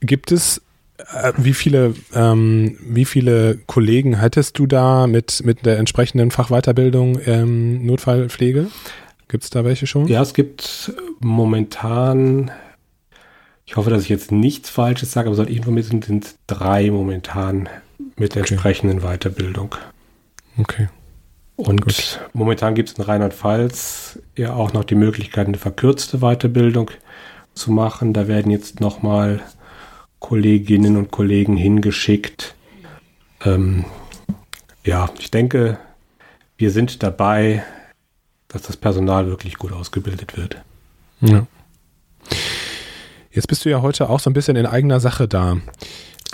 gibt 0.00 0.30
es 0.30 0.60
äh, 0.98 1.32
wie 1.38 1.54
viele, 1.54 1.94
ähm, 2.14 2.76
wie 2.82 3.06
viele 3.06 3.58
Kollegen 3.66 4.20
hättest 4.20 4.58
du 4.58 4.66
da 4.66 5.06
mit, 5.06 5.42
mit 5.44 5.64
der 5.64 5.78
entsprechenden 5.78 6.30
Fachweiterbildung 6.30 7.18
ähm, 7.24 7.86
Notfallpflege? 7.86 8.68
Gibt 9.28 9.44
es 9.44 9.50
da 9.50 9.64
welche 9.64 9.86
schon? 9.86 10.06
Ja, 10.08 10.20
es 10.22 10.34
gibt 10.34 10.92
momentan, 11.20 12.50
ich 13.64 13.76
hoffe, 13.76 13.90
dass 13.90 14.02
ich 14.02 14.08
jetzt 14.10 14.32
nichts 14.32 14.68
Falsches 14.68 15.12
sage, 15.12 15.28
aber 15.28 15.36
soweit 15.36 15.50
ich 15.50 15.58
informiert 15.58 15.86
sind, 15.86 16.04
sind 16.04 16.34
drei 16.46 16.90
momentan 16.90 17.68
mit 18.18 18.34
der 18.34 18.42
okay. 18.42 18.54
entsprechenden 18.54 19.00
Weiterbildung. 19.00 19.74
Okay. 20.58 20.88
Und 21.56 21.80
Gut. 21.82 22.20
momentan 22.34 22.74
gibt 22.74 22.90
es 22.90 22.94
in 22.96 23.04
Rheinland-Pfalz 23.04 24.20
ja 24.36 24.54
auch 24.54 24.72
noch 24.72 24.84
die 24.84 24.94
Möglichkeit, 24.94 25.48
eine 25.48 25.58
verkürzte 25.58 26.18
Weiterbildung 26.18 26.90
zu 27.54 27.72
machen. 27.72 28.12
Da 28.12 28.28
werden 28.28 28.52
jetzt 28.52 28.80
nochmal 28.80 29.40
Kolleginnen 30.20 30.96
und 30.96 31.10
Kollegen 31.10 31.56
hingeschickt. 31.56 32.54
Ähm, 33.44 33.84
ja, 34.84 35.10
ich 35.18 35.30
denke, 35.30 35.78
wir 36.56 36.70
sind 36.70 37.02
dabei, 37.02 37.64
dass 38.48 38.62
das 38.62 38.76
Personal 38.76 39.26
wirklich 39.26 39.56
gut 39.56 39.72
ausgebildet 39.72 40.36
wird. 40.36 40.62
Ja. 41.20 41.46
Jetzt 43.30 43.48
bist 43.48 43.64
du 43.64 43.68
ja 43.68 43.82
heute 43.82 44.08
auch 44.08 44.20
so 44.20 44.30
ein 44.30 44.32
bisschen 44.32 44.56
in 44.56 44.66
eigener 44.66 45.00
Sache 45.00 45.28
da. 45.28 45.58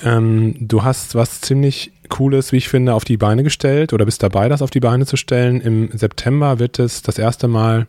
Ähm, 0.03 0.57
du 0.59 0.83
hast 0.83 1.15
was 1.15 1.41
ziemlich 1.41 1.93
Cooles, 2.09 2.53
wie 2.53 2.57
ich 2.57 2.69
finde, 2.69 2.95
auf 2.95 3.05
die 3.05 3.17
Beine 3.17 3.43
gestellt 3.43 3.93
oder 3.93 4.05
bist 4.05 4.23
dabei, 4.23 4.49
das 4.49 4.63
auf 4.63 4.71
die 4.71 4.81
Beine 4.81 5.07
zu 5.07 5.17
stellen. 5.17 5.61
Im 5.61 5.91
September 5.93 6.59
wird 6.59 6.79
es 6.79 7.03
das 7.03 7.19
erste 7.19 7.49
Mal 7.49 7.87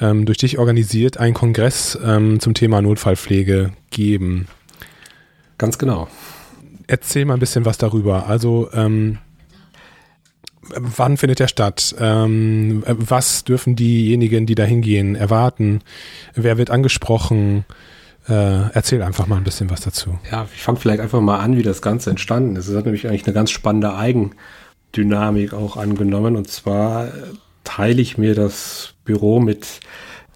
ähm, 0.00 0.26
durch 0.26 0.38
dich 0.38 0.58
organisiert 0.58 1.18
einen 1.18 1.34
Kongress 1.34 1.98
ähm, 2.04 2.40
zum 2.40 2.54
Thema 2.54 2.82
Notfallpflege 2.82 3.72
geben. 3.90 4.46
Ganz 5.58 5.78
genau. 5.78 6.08
Erzähl 6.86 7.24
mal 7.24 7.34
ein 7.34 7.40
bisschen 7.40 7.64
was 7.64 7.78
darüber. 7.78 8.26
Also, 8.26 8.68
ähm, 8.72 9.18
wann 10.74 11.16
findet 11.16 11.38
der 11.38 11.48
statt? 11.48 11.94
Ähm, 11.98 12.82
was 12.86 13.44
dürfen 13.44 13.76
diejenigen, 13.76 14.46
die 14.46 14.54
da 14.54 14.64
hingehen, 14.64 15.14
erwarten? 15.14 15.80
Wer 16.34 16.58
wird 16.58 16.70
angesprochen? 16.70 17.64
Äh, 18.28 18.70
erzähl 18.72 19.02
einfach 19.02 19.26
mal 19.26 19.36
ein 19.36 19.44
bisschen 19.44 19.70
was 19.70 19.80
dazu. 19.80 20.18
Ja, 20.30 20.46
ich 20.54 20.62
fange 20.62 20.78
vielleicht 20.78 21.00
einfach 21.00 21.20
mal 21.20 21.38
an, 21.38 21.56
wie 21.56 21.62
das 21.62 21.82
Ganze 21.82 22.10
entstanden 22.10 22.56
ist. 22.56 22.68
Es 22.68 22.76
hat 22.76 22.84
nämlich 22.84 23.06
eigentlich 23.06 23.26
eine 23.26 23.34
ganz 23.34 23.50
spannende 23.50 23.96
Eigendynamik 23.96 25.52
auch 25.54 25.76
angenommen. 25.76 26.36
Und 26.36 26.48
zwar 26.48 27.08
teile 27.64 28.00
ich 28.00 28.18
mir 28.18 28.34
das 28.34 28.94
Büro 29.04 29.40
mit 29.40 29.80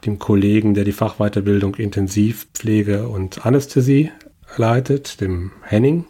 dem 0.04 0.18
Kollegen, 0.18 0.74
der 0.74 0.84
die 0.84 0.92
Fachweiterbildung 0.92 1.76
Intensivpflege 1.76 3.08
und 3.08 3.46
Anästhesie 3.46 4.10
leitet, 4.56 5.20
dem 5.20 5.52
Henning. 5.62 6.06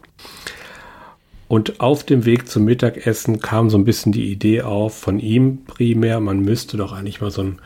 Und 1.48 1.80
auf 1.80 2.04
dem 2.04 2.24
Weg 2.24 2.48
zum 2.48 2.64
Mittagessen 2.64 3.40
kam 3.40 3.70
so 3.70 3.78
ein 3.78 3.84
bisschen 3.84 4.12
die 4.12 4.32
Idee 4.32 4.62
auf 4.62 4.98
von 4.98 5.20
ihm 5.20 5.64
primär, 5.64 6.20
man 6.20 6.40
müsste 6.40 6.76
doch 6.76 6.92
eigentlich 6.92 7.20
mal 7.20 7.30
so 7.30 7.42
einen 7.42 7.60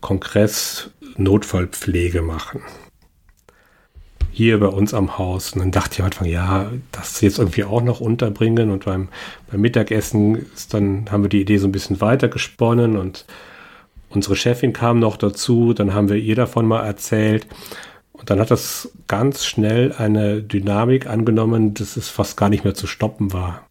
Kongress 0.00 0.90
Notfallpflege 1.16 2.22
machen 2.22 2.62
hier 4.36 4.60
bei 4.60 4.66
uns 4.66 4.92
am 4.92 5.16
Haus. 5.16 5.54
Und 5.54 5.60
dann 5.60 5.70
dachte 5.70 5.94
ich 5.94 6.00
am 6.00 6.06
Anfang, 6.06 6.28
ja, 6.28 6.70
das 6.92 7.22
jetzt 7.22 7.38
irgendwie 7.38 7.64
auch 7.64 7.80
noch 7.80 8.00
unterbringen. 8.00 8.70
Und 8.70 8.84
beim, 8.84 9.08
beim 9.50 9.62
Mittagessen 9.62 10.44
ist 10.54 10.74
dann, 10.74 11.06
haben 11.10 11.22
wir 11.22 11.30
die 11.30 11.40
Idee 11.40 11.56
so 11.56 11.66
ein 11.66 11.72
bisschen 11.72 12.02
weiter 12.02 12.28
gesponnen 12.28 12.98
und 12.98 13.24
unsere 14.10 14.36
Chefin 14.36 14.74
kam 14.74 14.98
noch 14.98 15.16
dazu. 15.16 15.72
Dann 15.72 15.94
haben 15.94 16.10
wir 16.10 16.16
ihr 16.16 16.36
davon 16.36 16.66
mal 16.66 16.84
erzählt. 16.84 17.46
Und 18.12 18.28
dann 18.28 18.38
hat 18.38 18.50
das 18.50 18.90
ganz 19.08 19.46
schnell 19.46 19.94
eine 19.96 20.42
Dynamik 20.42 21.06
angenommen, 21.06 21.72
dass 21.72 21.96
es 21.96 22.10
fast 22.10 22.36
gar 22.36 22.50
nicht 22.50 22.62
mehr 22.62 22.74
zu 22.74 22.86
stoppen 22.86 23.32
war. 23.32 23.66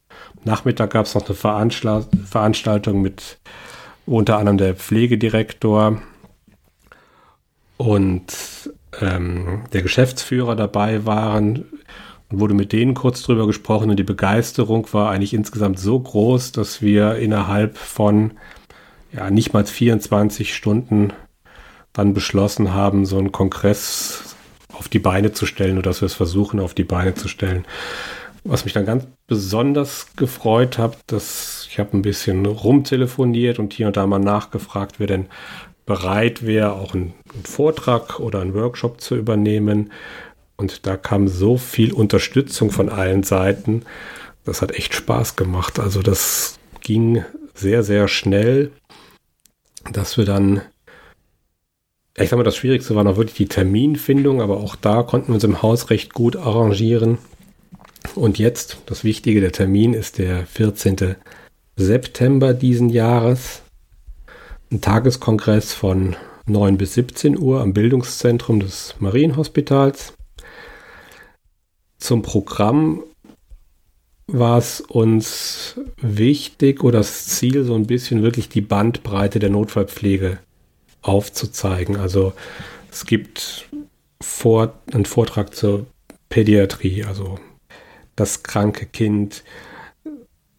Nachmittag 0.46 0.94
gab 0.94 1.06
es 1.06 1.14
noch 1.14 1.30
eine 1.30 2.06
Veranstaltung 2.26 3.04
mit 3.04 3.38
unter 4.08 4.40
anderem 4.40 4.58
der 4.58 4.74
Pflegedirektor 4.74 6.02
und 7.78 8.74
ähm, 9.02 9.64
der 9.74 9.82
Geschäftsführer 9.82 10.56
dabei 10.56 11.06
waren 11.06 11.66
und 12.30 12.40
wurde 12.40 12.54
mit 12.54 12.72
denen 12.72 12.94
kurz 12.94 13.22
drüber 13.22 13.48
gesprochen 13.48 13.90
und 13.90 13.98
die 13.98 14.04
Begeisterung 14.04 14.88
war 14.94 15.12
eigentlich 15.12 15.34
insgesamt 15.34 15.80
so 15.80 16.00
groß, 16.00 16.52
dass 16.52 16.82
wir 16.82 17.16
innerhalb 17.16 17.78
von 17.78 18.32
ja, 19.12 19.30
nicht 19.30 19.54
mal 19.54 19.66
24 19.66 20.54
Stunden 20.54 21.14
dann 21.94 22.14
beschlossen 22.14 22.74
haben, 22.74 23.06
so 23.06 23.18
einen 23.18 23.32
Kongress 23.32 24.36
auf 24.74 24.90
die 24.90 25.00
Beine 25.00 25.32
zu 25.32 25.46
stellen 25.46 25.78
oder 25.78 25.90
dass 25.90 26.02
wir 26.02 26.08
es 26.08 26.14
versuchen, 26.14 26.60
auf 26.60 26.74
die 26.74 26.84
Beine 26.84 27.14
zu 27.14 27.28
stellen. 27.28 27.66
Was 28.44 28.66
mich 28.66 28.74
dann 28.74 28.86
ganz 28.86 29.08
besonders 29.28 30.16
gefreut 30.16 30.78
hat, 30.78 30.98
dass 31.08 31.68
ich 31.70 31.80
habe 31.80 31.98
ein 31.98 32.02
bisschen 32.02 32.46
rumtelefoniert 32.46 33.60
und 33.60 33.74
hier 33.74 33.88
und 33.88 33.98
da 33.98 34.06
mal 34.06 34.20
nachgefragt, 34.20 35.00
wer 35.00 35.08
denn 35.08 35.28
bereit 35.86 36.46
wäre, 36.46 36.74
auch 36.74 36.94
einen, 36.94 37.14
Vortrag 37.44 38.20
oder 38.20 38.42
einen 38.42 38.54
Workshop 38.54 39.02
zu 39.02 39.16
übernehmen. 39.16 39.92
Und 40.58 40.86
da 40.88 40.96
kam 40.96 41.28
so 41.28 41.58
viel 41.58 41.92
Unterstützung 41.92 42.72
von 42.72 42.90
allen 42.90 43.24
Seiten. 43.24 43.84
Das 44.46 44.62
hat 44.62 44.72
echt 44.72 44.94
Spaß 44.94 45.36
gemacht. 45.36 45.80
Also 45.80 46.02
das 46.02 46.58
ging 46.82 47.26
sehr, 47.54 47.84
sehr 47.84 48.08
schnell, 48.08 48.72
dass 49.92 50.18
wir 50.18 50.26
dann, 50.26 50.62
ich 52.18 52.30
sag 52.30 52.38
mal, 52.38 52.44
das 52.44 52.56
Schwierigste 52.56 52.96
war 52.96 53.04
noch 53.04 53.18
wirklich 53.18 53.36
die 53.36 53.48
Terminfindung, 53.48 54.42
aber 54.42 54.58
auch 54.58 54.76
da 54.76 55.04
konnten 55.04 55.30
wir 55.30 55.36
uns 55.36 55.44
im 55.44 55.62
Haus 55.62 55.90
recht 55.90 56.14
gut 56.14 56.36
arrangieren. 56.36 57.18
Und 58.14 58.38
jetzt, 58.38 58.78
das 58.86 59.04
Wichtige, 59.04 59.42
der 59.42 59.52
Termin 59.52 59.94
ist 59.94 60.20
der 60.20 60.46
14. 60.46 61.16
September 61.76 62.54
diesen 62.54 62.90
Jahres. 62.90 63.62
Ein 64.72 64.82
Tageskongress 64.82 65.74
von 65.74 66.16
9 66.48 66.78
bis 66.78 66.96
17 66.96 67.38
Uhr 67.38 67.62
am 67.62 67.74
Bildungszentrum 67.74 68.60
des 68.60 68.96
Marienhospitals. 69.00 70.14
Zum 72.00 72.24
Programm 72.24 73.04
war 74.26 74.58
es 74.58 74.82
uns 74.82 75.80
wichtig 76.02 76.84
oder 76.84 77.00
das 77.00 77.28
Ziel, 77.28 77.64
so 77.64 77.76
ein 77.76 77.86
bisschen 77.86 78.24
wirklich 78.24 78.50
die 78.50 78.62
Bandbreite 78.62 79.38
der 79.38 79.52
Notfallpflege 79.52 80.40
aufzuzeigen. 81.04 81.98
Also 81.98 82.34
es 82.92 83.06
gibt 83.06 83.70
vor, 84.20 84.74
einen 84.92 85.06
Vortrag 85.06 85.54
zur 85.54 85.86
Pädiatrie, 86.30 87.04
also 87.04 87.40
das 88.16 88.42
kranke 88.42 88.88
Kind, 88.88 89.44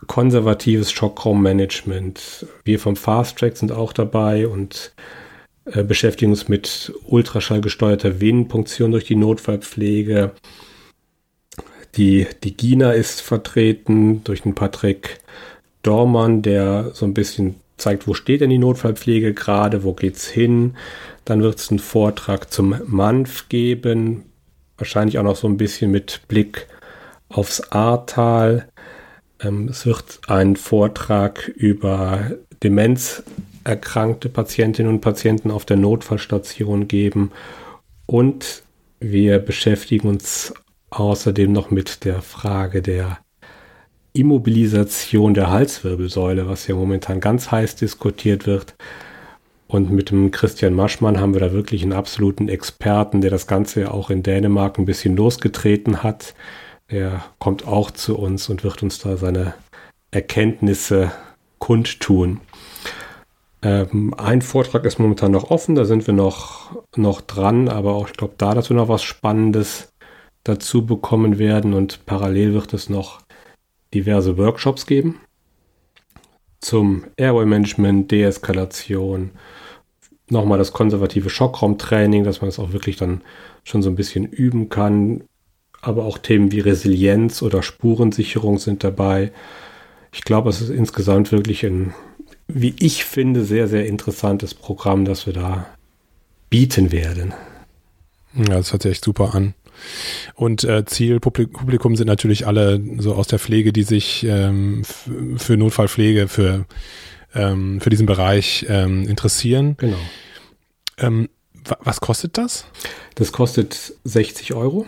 konservatives 0.06 0.92
Schockraummanagement. 0.92 2.46
Wir 2.64 2.78
vom 2.78 2.96
Fast 2.96 3.38
Track 3.38 3.56
sind 3.56 3.72
auch 3.72 3.92
dabei 3.92 4.46
und 4.46 4.92
äh, 5.64 5.82
beschäftigen 5.82 6.32
uns 6.32 6.48
mit 6.48 6.92
ultraschallgesteuerter 7.06 8.20
Venenpunktion 8.20 8.92
durch 8.92 9.04
die 9.04 9.16
Notfallpflege. 9.16 10.32
Die, 11.96 12.26
die 12.44 12.56
GINA 12.56 12.92
ist 12.92 13.22
vertreten 13.22 14.22
durch 14.24 14.42
den 14.42 14.54
Patrick 14.54 15.18
Dormann, 15.82 16.42
der 16.42 16.90
so 16.92 17.06
ein 17.06 17.14
bisschen 17.14 17.56
zeigt, 17.78 18.06
wo 18.06 18.14
steht 18.14 18.40
denn 18.40 18.50
die 18.50 18.58
Notfallpflege 18.58 19.34
gerade, 19.34 19.82
wo 19.82 19.92
geht's 19.92 20.26
hin. 20.26 20.76
Dann 21.24 21.42
wird 21.42 21.58
es 21.58 21.70
einen 21.70 21.78
Vortrag 21.78 22.52
zum 22.52 22.74
MANF 22.86 23.48
geben, 23.48 24.24
wahrscheinlich 24.78 25.18
auch 25.18 25.22
noch 25.24 25.36
so 25.36 25.48
ein 25.48 25.56
bisschen 25.56 25.90
mit 25.90 26.22
Blick 26.28 26.66
aufs 27.28 27.72
Ahrtal. 27.72 28.68
Ähm, 29.42 29.68
es 29.68 29.86
wird 29.86 30.20
einen 30.28 30.56
Vortrag 30.56 31.48
über 31.48 32.32
demenzerkrankte 32.62 34.28
Patientinnen 34.28 34.92
und 34.92 35.00
Patienten 35.00 35.50
auf 35.50 35.64
der 35.64 35.76
Notfallstation 35.76 36.88
geben 36.88 37.32
und 38.06 38.62
wir 39.00 39.38
beschäftigen 39.38 40.08
uns 40.08 40.54
außerdem 40.90 41.52
noch 41.52 41.70
mit 41.70 42.04
der 42.04 42.22
Frage 42.22 42.80
der 42.80 43.18
Immobilisation 44.12 45.34
der 45.34 45.50
Halswirbelsäule, 45.50 46.48
was 46.48 46.66
ja 46.66 46.74
momentan 46.74 47.20
ganz 47.20 47.50
heiß 47.50 47.76
diskutiert 47.76 48.46
wird. 48.46 48.74
Und 49.68 49.90
mit 49.90 50.10
dem 50.10 50.30
Christian 50.30 50.74
Maschmann 50.74 51.20
haben 51.20 51.34
wir 51.34 51.40
da 51.40 51.52
wirklich 51.52 51.82
einen 51.82 51.92
absoluten 51.92 52.48
Experten, 52.48 53.20
der 53.20 53.30
das 53.30 53.46
Ganze 53.46 53.92
auch 53.92 54.10
in 54.10 54.22
Dänemark 54.22 54.78
ein 54.78 54.86
bisschen 54.86 55.16
losgetreten 55.16 56.02
hat. 56.02 56.34
Er 56.88 57.24
kommt 57.38 57.66
auch 57.66 57.90
zu 57.90 58.16
uns 58.16 58.48
und 58.48 58.64
wird 58.64 58.82
uns 58.82 58.98
da 58.98 59.16
seine 59.16 59.54
Erkenntnisse 60.10 61.10
kundtun. 61.58 62.40
Ähm, 63.62 64.14
ein 64.14 64.42
Vortrag 64.42 64.84
ist 64.84 64.98
momentan 64.98 65.32
noch 65.32 65.50
offen, 65.50 65.74
da 65.74 65.84
sind 65.84 66.06
wir 66.06 66.14
noch, 66.14 66.84
noch 66.94 67.20
dran, 67.20 67.68
aber 67.68 67.94
auch 67.94 68.08
ich 68.08 68.14
glaube 68.14 68.34
da, 68.38 68.54
dass 68.54 68.70
wir 68.70 68.76
noch 68.76 68.88
was 68.88 69.02
Spannendes 69.02 69.92
dazu 70.44 70.86
bekommen 70.86 71.38
werden 71.38 71.74
und 71.74 72.06
parallel 72.06 72.54
wird 72.54 72.72
es 72.72 72.88
noch 72.88 73.20
diverse 73.92 74.38
Workshops 74.38 74.86
geben 74.86 75.20
zum 76.60 77.04
Airway 77.16 77.46
Management, 77.46 78.10
Deeskalation, 78.10 79.30
nochmal 80.28 80.58
das 80.58 80.72
konservative 80.72 81.30
Schockraumtraining, 81.30 82.24
dass 82.24 82.40
man 82.40 82.48
es 82.48 82.58
auch 82.58 82.72
wirklich 82.72 82.96
dann 82.96 83.22
schon 83.62 83.82
so 83.82 83.90
ein 83.90 83.94
bisschen 83.96 84.24
üben 84.24 84.68
kann, 84.68 85.22
aber 85.86 86.04
auch 86.04 86.18
Themen 86.18 86.50
wie 86.50 86.60
Resilienz 86.60 87.42
oder 87.42 87.62
Spurensicherung 87.62 88.58
sind 88.58 88.82
dabei. 88.82 89.30
Ich 90.12 90.22
glaube, 90.22 90.50
es 90.50 90.60
ist 90.60 90.70
insgesamt 90.70 91.30
wirklich 91.30 91.64
ein, 91.64 91.94
wie 92.48 92.74
ich 92.80 93.04
finde, 93.04 93.44
sehr, 93.44 93.68
sehr 93.68 93.86
interessantes 93.86 94.52
Programm, 94.52 95.04
das 95.04 95.26
wir 95.26 95.32
da 95.32 95.66
bieten 96.50 96.90
werden. 96.90 97.34
Ja, 98.34 98.56
das 98.56 98.72
hört 98.72 98.82
sich 98.82 98.92
echt 98.92 99.04
super 99.04 99.34
an. 99.34 99.54
Und 100.34 100.64
äh, 100.64 100.84
Zielpublikum 100.84 101.94
sind 101.96 102.06
natürlich 102.08 102.46
alle 102.46 102.82
so 102.98 103.14
aus 103.14 103.28
der 103.28 103.38
Pflege, 103.38 103.72
die 103.72 103.82
sich 103.84 104.24
ähm, 104.24 104.82
für 105.36 105.56
Notfallpflege, 105.56 106.26
für, 106.26 106.66
ähm, 107.34 107.80
für 107.80 107.90
diesen 107.90 108.06
Bereich 108.06 108.66
ähm, 108.68 109.06
interessieren. 109.06 109.76
Genau. 109.76 109.98
Ähm, 110.98 111.28
was 111.80 112.00
kostet 112.00 112.38
das? 112.38 112.64
Das 113.14 113.32
kostet 113.32 113.94
60 114.04 114.54
Euro. 114.54 114.86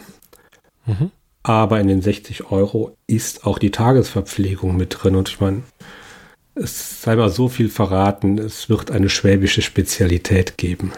Mhm. 0.88 1.10
Aber 1.42 1.80
in 1.80 1.88
den 1.88 2.02
60 2.02 2.50
Euro 2.50 2.96
ist 3.06 3.46
auch 3.46 3.58
die 3.58 3.70
Tagesverpflegung 3.70 4.76
mit 4.76 4.96
drin. 5.00 5.14
Und 5.14 5.28
ich 5.28 5.40
meine, 5.40 5.62
es 6.54 7.02
sei 7.02 7.16
mal 7.16 7.30
so 7.30 7.48
viel 7.48 7.68
verraten, 7.68 8.38
es 8.38 8.68
wird 8.68 8.90
eine 8.90 9.08
schwäbische 9.08 9.62
Spezialität 9.62 10.58
geben. 10.58 10.92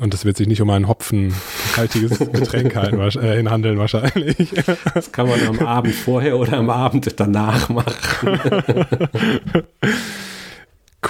Und 0.00 0.12
das 0.12 0.24
wird 0.24 0.36
sich 0.36 0.48
nicht 0.48 0.60
um 0.60 0.70
ein 0.70 0.88
hopfenhaltiges 0.88 2.18
Getränk 2.32 2.74
äh, 2.74 3.44
handeln 3.44 3.78
wahrscheinlich. 3.78 4.50
Das 4.94 5.12
kann 5.12 5.28
man 5.28 5.40
am 5.46 5.60
Abend 5.60 5.94
vorher 5.94 6.36
oder 6.36 6.54
am 6.54 6.70
Abend 6.70 7.20
danach 7.20 7.68
machen. 7.68 8.40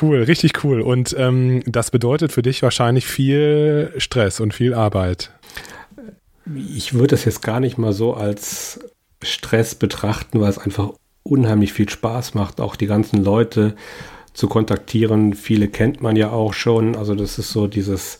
Cool, 0.01 0.25
richtig 0.25 0.65
cool. 0.65 0.81
Und 0.81 1.15
ähm, 1.17 1.63
das 1.67 1.93
bedeutet 1.93 2.33
für 2.33 2.43
dich 2.43 2.65
wahrscheinlich 2.65 3.07
viel 3.07 3.93
Stress 3.97 4.41
und 4.41 4.53
viel 4.53 4.75
Arbeit 4.75 5.31
ich 6.55 6.95
würde 6.95 7.09
das 7.09 7.25
jetzt 7.25 7.43
gar 7.43 7.61
nicht 7.61 7.79
mal 7.79 7.93
so 7.93 8.15
als 8.15 8.81
Stress 9.23 9.75
betrachten, 9.75 10.41
weil 10.41 10.51
es 10.51 10.59
einfach 10.59 10.93
unheimlich 11.23 11.73
viel 11.73 11.89
Spaß 11.89 12.35
macht, 12.35 12.61
auch 12.61 12.77
die 12.77 12.87
ganzen 12.87 13.25
Leute 13.25 13.75
zu 14.35 14.49
kontaktieren. 14.49 15.35
Viele 15.35 15.69
kennt 15.69 16.03
man 16.03 16.17
ja 16.17 16.31
auch 16.31 16.53
schon. 16.53 16.97
Also 16.97 17.15
das 17.15 17.39
ist 17.39 17.51
so 17.51 17.67
dieses 17.67 18.19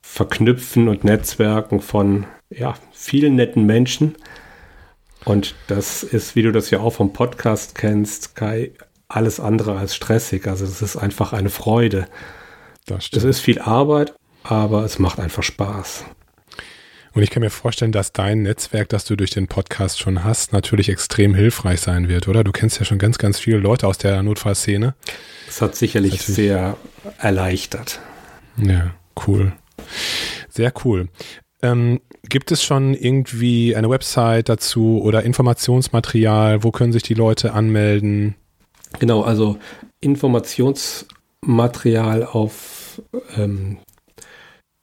Verknüpfen 0.00 0.88
und 0.88 1.04
Netzwerken 1.04 1.80
von 1.80 2.26
ja, 2.50 2.74
vielen 2.92 3.36
netten 3.36 3.66
Menschen. 3.66 4.16
Und 5.24 5.54
das 5.66 6.02
ist, 6.02 6.34
wie 6.36 6.42
du 6.42 6.52
das 6.52 6.70
ja 6.70 6.80
auch 6.80 6.94
vom 6.94 7.12
Podcast 7.12 7.74
kennst, 7.74 8.34
Kai, 8.36 8.72
alles 9.08 9.40
andere 9.40 9.76
als 9.76 9.94
stressig. 9.94 10.46
Also 10.46 10.64
es 10.64 10.80
ist 10.80 10.96
einfach 10.96 11.34
eine 11.34 11.50
Freude. 11.50 12.06
Das 12.86 13.04
stimmt. 13.04 13.24
Es 13.24 13.28
ist 13.28 13.40
viel 13.40 13.58
Arbeit, 13.58 14.14
aber 14.44 14.84
es 14.84 14.98
macht 14.98 15.20
einfach 15.20 15.42
Spaß. 15.42 16.04
Und 17.14 17.22
ich 17.22 17.30
kann 17.30 17.42
mir 17.42 17.50
vorstellen, 17.50 17.92
dass 17.92 18.12
dein 18.12 18.42
Netzwerk, 18.42 18.88
das 18.88 19.04
du 19.04 19.16
durch 19.16 19.30
den 19.30 19.48
Podcast 19.48 19.98
schon 19.98 20.24
hast, 20.24 20.52
natürlich 20.52 20.88
extrem 20.88 21.34
hilfreich 21.34 21.80
sein 21.80 22.08
wird, 22.08 22.28
oder? 22.28 22.44
Du 22.44 22.52
kennst 22.52 22.78
ja 22.78 22.84
schon 22.84 22.98
ganz, 22.98 23.18
ganz 23.18 23.38
viele 23.38 23.58
Leute 23.58 23.86
aus 23.86 23.98
der 23.98 24.22
Notfallszene. 24.22 24.94
Das 25.46 25.62
hat 25.62 25.74
sicherlich 25.74 26.18
das 26.18 26.26
sehr 26.26 26.76
erleichtert. 27.18 28.00
Ja, 28.56 28.94
cool. 29.26 29.52
Sehr 30.48 30.72
cool. 30.84 31.08
Ähm, 31.62 32.00
gibt 32.22 32.52
es 32.52 32.62
schon 32.62 32.94
irgendwie 32.94 33.74
eine 33.74 33.90
Website 33.90 34.48
dazu 34.48 35.02
oder 35.02 35.24
Informationsmaterial? 35.24 36.62
Wo 36.62 36.70
können 36.70 36.92
sich 36.92 37.02
die 37.02 37.14
Leute 37.14 37.52
anmelden? 37.52 38.36
Genau, 38.98 39.22
also 39.22 39.58
Informationsmaterial 40.00 42.24
auf 42.24 43.02
ähm, 43.36 43.78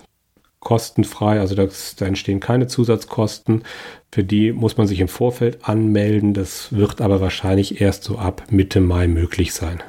kostenfrei, 0.59 1.39
also 1.39 1.53
das, 1.53 1.95
da 1.95 2.05
entstehen 2.05 2.39
keine 2.39 2.67
Zusatzkosten. 2.67 3.63
Für 4.11 4.23
die 4.23 4.51
muss 4.51 4.77
man 4.77 4.87
sich 4.87 4.99
im 4.99 5.07
Vorfeld 5.07 5.59
anmelden. 5.67 6.33
Das 6.33 6.73
wird 6.73 7.01
aber 7.01 7.21
wahrscheinlich 7.21 7.81
erst 7.81 8.03
so 8.03 8.17
ab 8.17 8.43
Mitte 8.49 8.81
Mai 8.81 9.07
möglich 9.07 9.53
sein. 9.53 9.83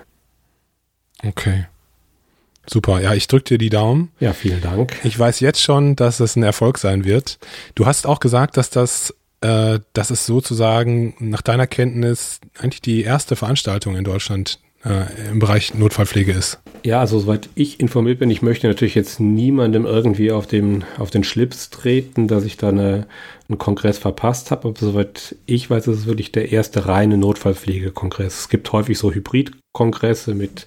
Okay. 1.25 1.67
Super, 2.69 3.01
ja, 3.01 3.15
ich 3.15 3.29
drücke 3.29 3.45
dir 3.45 3.59
die 3.59 3.71
Daumen. 3.71 4.11
Ja, 4.19 4.33
vielen 4.33 4.61
Dank. 4.61 4.97
Ich 5.05 5.19
weiß 5.19 5.41
jetzt 5.41 5.63
schon, 5.63 5.97
dass 5.97 6.21
es 6.21 6.37
ein 6.37 6.43
Erfolg 6.43 6.79
sein 6.79 7.05
wird. 7.05 7.39
Du 7.75 7.87
hast 7.87 8.07
auch 8.07 8.21
gesagt, 8.21 8.57
dass 8.57 8.71
das, 8.71 9.15
äh, 9.41 9.79
dass 9.93 10.11
es 10.11 10.27
sozusagen 10.27 11.15
nach 11.21 11.43
deiner 11.43 11.69
Kenntnis 11.69 12.41
eigentlich 12.59 12.83
die 12.83 13.03
erste 13.03 13.37
Veranstaltung 13.37 13.97
in 13.97 14.05
Deutschland 14.05 14.59
äh, 14.87 15.31
im 15.31 15.39
Bereich 15.39 15.75
Notfallpflege 15.75 16.33
ist. 16.33 16.61
Ja, 16.85 17.01
also 17.01 17.19
soweit 17.19 17.49
ich 17.55 17.81
informiert 17.81 18.21
bin, 18.21 18.31
ich 18.31 18.43
möchte 18.43 18.69
natürlich 18.69 18.95
jetzt 18.95 19.19
niemandem 19.19 19.85
irgendwie 19.85 20.31
auf 20.31 20.47
den, 20.47 20.85
auf 20.99 21.11
den 21.11 21.25
Schlips 21.25 21.71
treten, 21.71 22.29
dass 22.29 22.45
ich 22.45 22.57
da 22.57 22.69
eine, 22.69 23.07
einen 23.49 23.59
Kongress 23.59 23.99
verpasst 23.99 24.51
habe, 24.51 24.69
aber 24.69 24.79
soweit 24.79 25.35
ich 25.47 25.69
weiß, 25.69 25.89
ist 25.89 25.99
es 25.99 26.07
wirklich 26.07 26.33
der 26.33 26.53
erste 26.53 26.87
reine 26.87 27.17
Notfallpflegekongress. 27.17 28.41
Es 28.41 28.49
gibt 28.49 28.71
häufig 28.73 28.99
so 28.99 29.13
Hybridkongresse 29.13 30.35
mit 30.35 30.67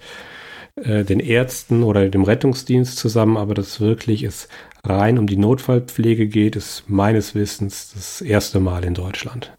äh, 0.75 1.05
den 1.05 1.19
Ärzten 1.19 1.84
oder 1.84 2.10
dem 2.10 2.23
Rettungsdienst 2.23 2.97
zusammen, 2.97 3.38
aber 3.38 3.53
das 3.53 3.79
wirklich 3.79 4.23
es 4.23 4.49
rein 4.84 5.17
um 5.17 5.27
die 5.27 5.38
Notfallpflege 5.38 6.27
geht, 6.27 6.55
ist 6.55 6.84
meines 6.88 7.36
Wissens 7.36 7.91
das 7.93 8.21
erste 8.21 8.60
Mal 8.60 8.84
in 8.84 8.93
Deutschland. 8.93 9.53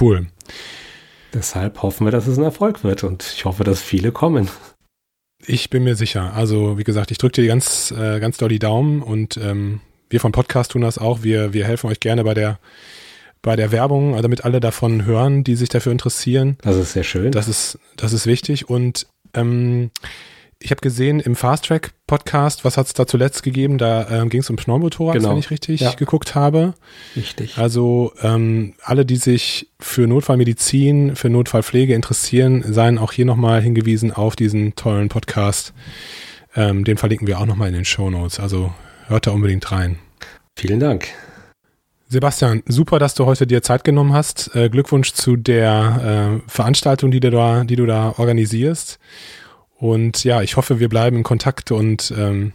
Cool. 0.00 0.26
Deshalb 1.34 1.82
hoffen 1.82 2.06
wir, 2.06 2.10
dass 2.10 2.26
es 2.26 2.38
ein 2.38 2.44
Erfolg 2.44 2.84
wird 2.84 3.04
und 3.04 3.22
ich 3.22 3.44
hoffe, 3.44 3.64
dass 3.64 3.82
viele 3.82 4.12
kommen. 4.12 4.48
Ich 5.46 5.70
bin 5.70 5.84
mir 5.84 5.94
sicher. 5.94 6.34
Also 6.34 6.78
wie 6.78 6.84
gesagt, 6.84 7.10
ich 7.10 7.18
drücke 7.18 7.40
dir 7.42 7.46
ganz, 7.46 7.90
äh, 7.90 8.18
ganz 8.20 8.38
doll 8.38 8.48
die 8.48 8.58
Daumen 8.58 9.02
und 9.02 9.36
ähm, 9.36 9.80
wir 10.10 10.20
vom 10.20 10.32
Podcast 10.32 10.72
tun 10.72 10.82
das 10.82 10.98
auch. 10.98 11.22
Wir, 11.22 11.52
wir 11.52 11.66
helfen 11.66 11.90
euch 11.90 12.00
gerne 12.00 12.24
bei 12.24 12.34
der 12.34 12.58
bei 13.42 13.56
der 13.56 13.70
Werbung, 13.70 14.10
also 14.10 14.22
damit 14.22 14.44
alle 14.44 14.60
davon 14.60 15.04
hören, 15.04 15.44
die 15.44 15.54
sich 15.54 15.68
dafür 15.68 15.92
interessieren. 15.92 16.58
Das 16.62 16.76
ist 16.76 16.92
sehr 16.92 17.04
schön. 17.04 17.30
Das 17.30 17.46
ist, 17.48 17.78
das 17.96 18.12
ist 18.12 18.26
wichtig. 18.26 18.68
Und 18.68 19.06
ähm, 19.34 19.90
ich 20.60 20.70
habe 20.70 20.80
gesehen 20.80 21.20
im 21.20 21.36
Fast 21.36 21.66
Track 21.66 21.92
Podcast, 22.06 22.64
was 22.64 22.76
hat 22.76 22.86
es 22.86 22.92
da 22.92 23.06
zuletzt 23.06 23.42
gegeben? 23.42 23.78
Da 23.78 24.08
ähm, 24.10 24.28
ging 24.28 24.40
es 24.40 24.50
um 24.50 24.56
Pneumotorax, 24.56 25.18
genau. 25.18 25.30
wenn 25.30 25.38
ich 25.38 25.50
richtig 25.50 25.80
ja. 25.80 25.92
geguckt 25.92 26.34
habe. 26.34 26.74
Richtig. 27.14 27.58
Also 27.58 28.12
ähm, 28.22 28.74
alle, 28.82 29.06
die 29.06 29.16
sich 29.16 29.68
für 29.78 30.06
Notfallmedizin, 30.08 31.14
für 31.14 31.30
Notfallpflege 31.30 31.94
interessieren, 31.94 32.64
seien 32.66 32.98
auch 32.98 33.12
hier 33.12 33.24
nochmal 33.24 33.62
hingewiesen 33.62 34.12
auf 34.12 34.34
diesen 34.34 34.74
tollen 34.74 35.08
Podcast. 35.08 35.72
Ähm, 36.56 36.84
den 36.84 36.96
verlinken 36.96 37.28
wir 37.28 37.38
auch 37.38 37.46
nochmal 37.46 37.68
in 37.68 37.74
den 37.74 37.84
Show 37.84 38.10
Notes. 38.10 38.40
Also 38.40 38.72
hört 39.06 39.28
da 39.28 39.30
unbedingt 39.30 39.70
rein. 39.70 39.98
Vielen 40.56 40.80
Dank. 40.80 41.06
Sebastian, 42.08 42.62
super, 42.66 42.98
dass 42.98 43.14
du 43.14 43.26
heute 43.26 43.46
dir 43.46 43.62
Zeit 43.62 43.84
genommen 43.84 44.12
hast. 44.12 44.56
Äh, 44.56 44.70
Glückwunsch 44.70 45.12
zu 45.12 45.36
der 45.36 46.40
äh, 46.42 46.50
Veranstaltung, 46.50 47.10
die 47.12 47.20
du 47.20 47.30
da, 47.30 47.62
die 47.64 47.76
du 47.76 47.86
da 47.86 48.14
organisierst. 48.16 48.98
Und 49.78 50.24
ja, 50.24 50.42
ich 50.42 50.56
hoffe, 50.56 50.80
wir 50.80 50.88
bleiben 50.88 51.18
in 51.18 51.22
Kontakt 51.22 51.70
und 51.70 52.12
ähm, 52.16 52.52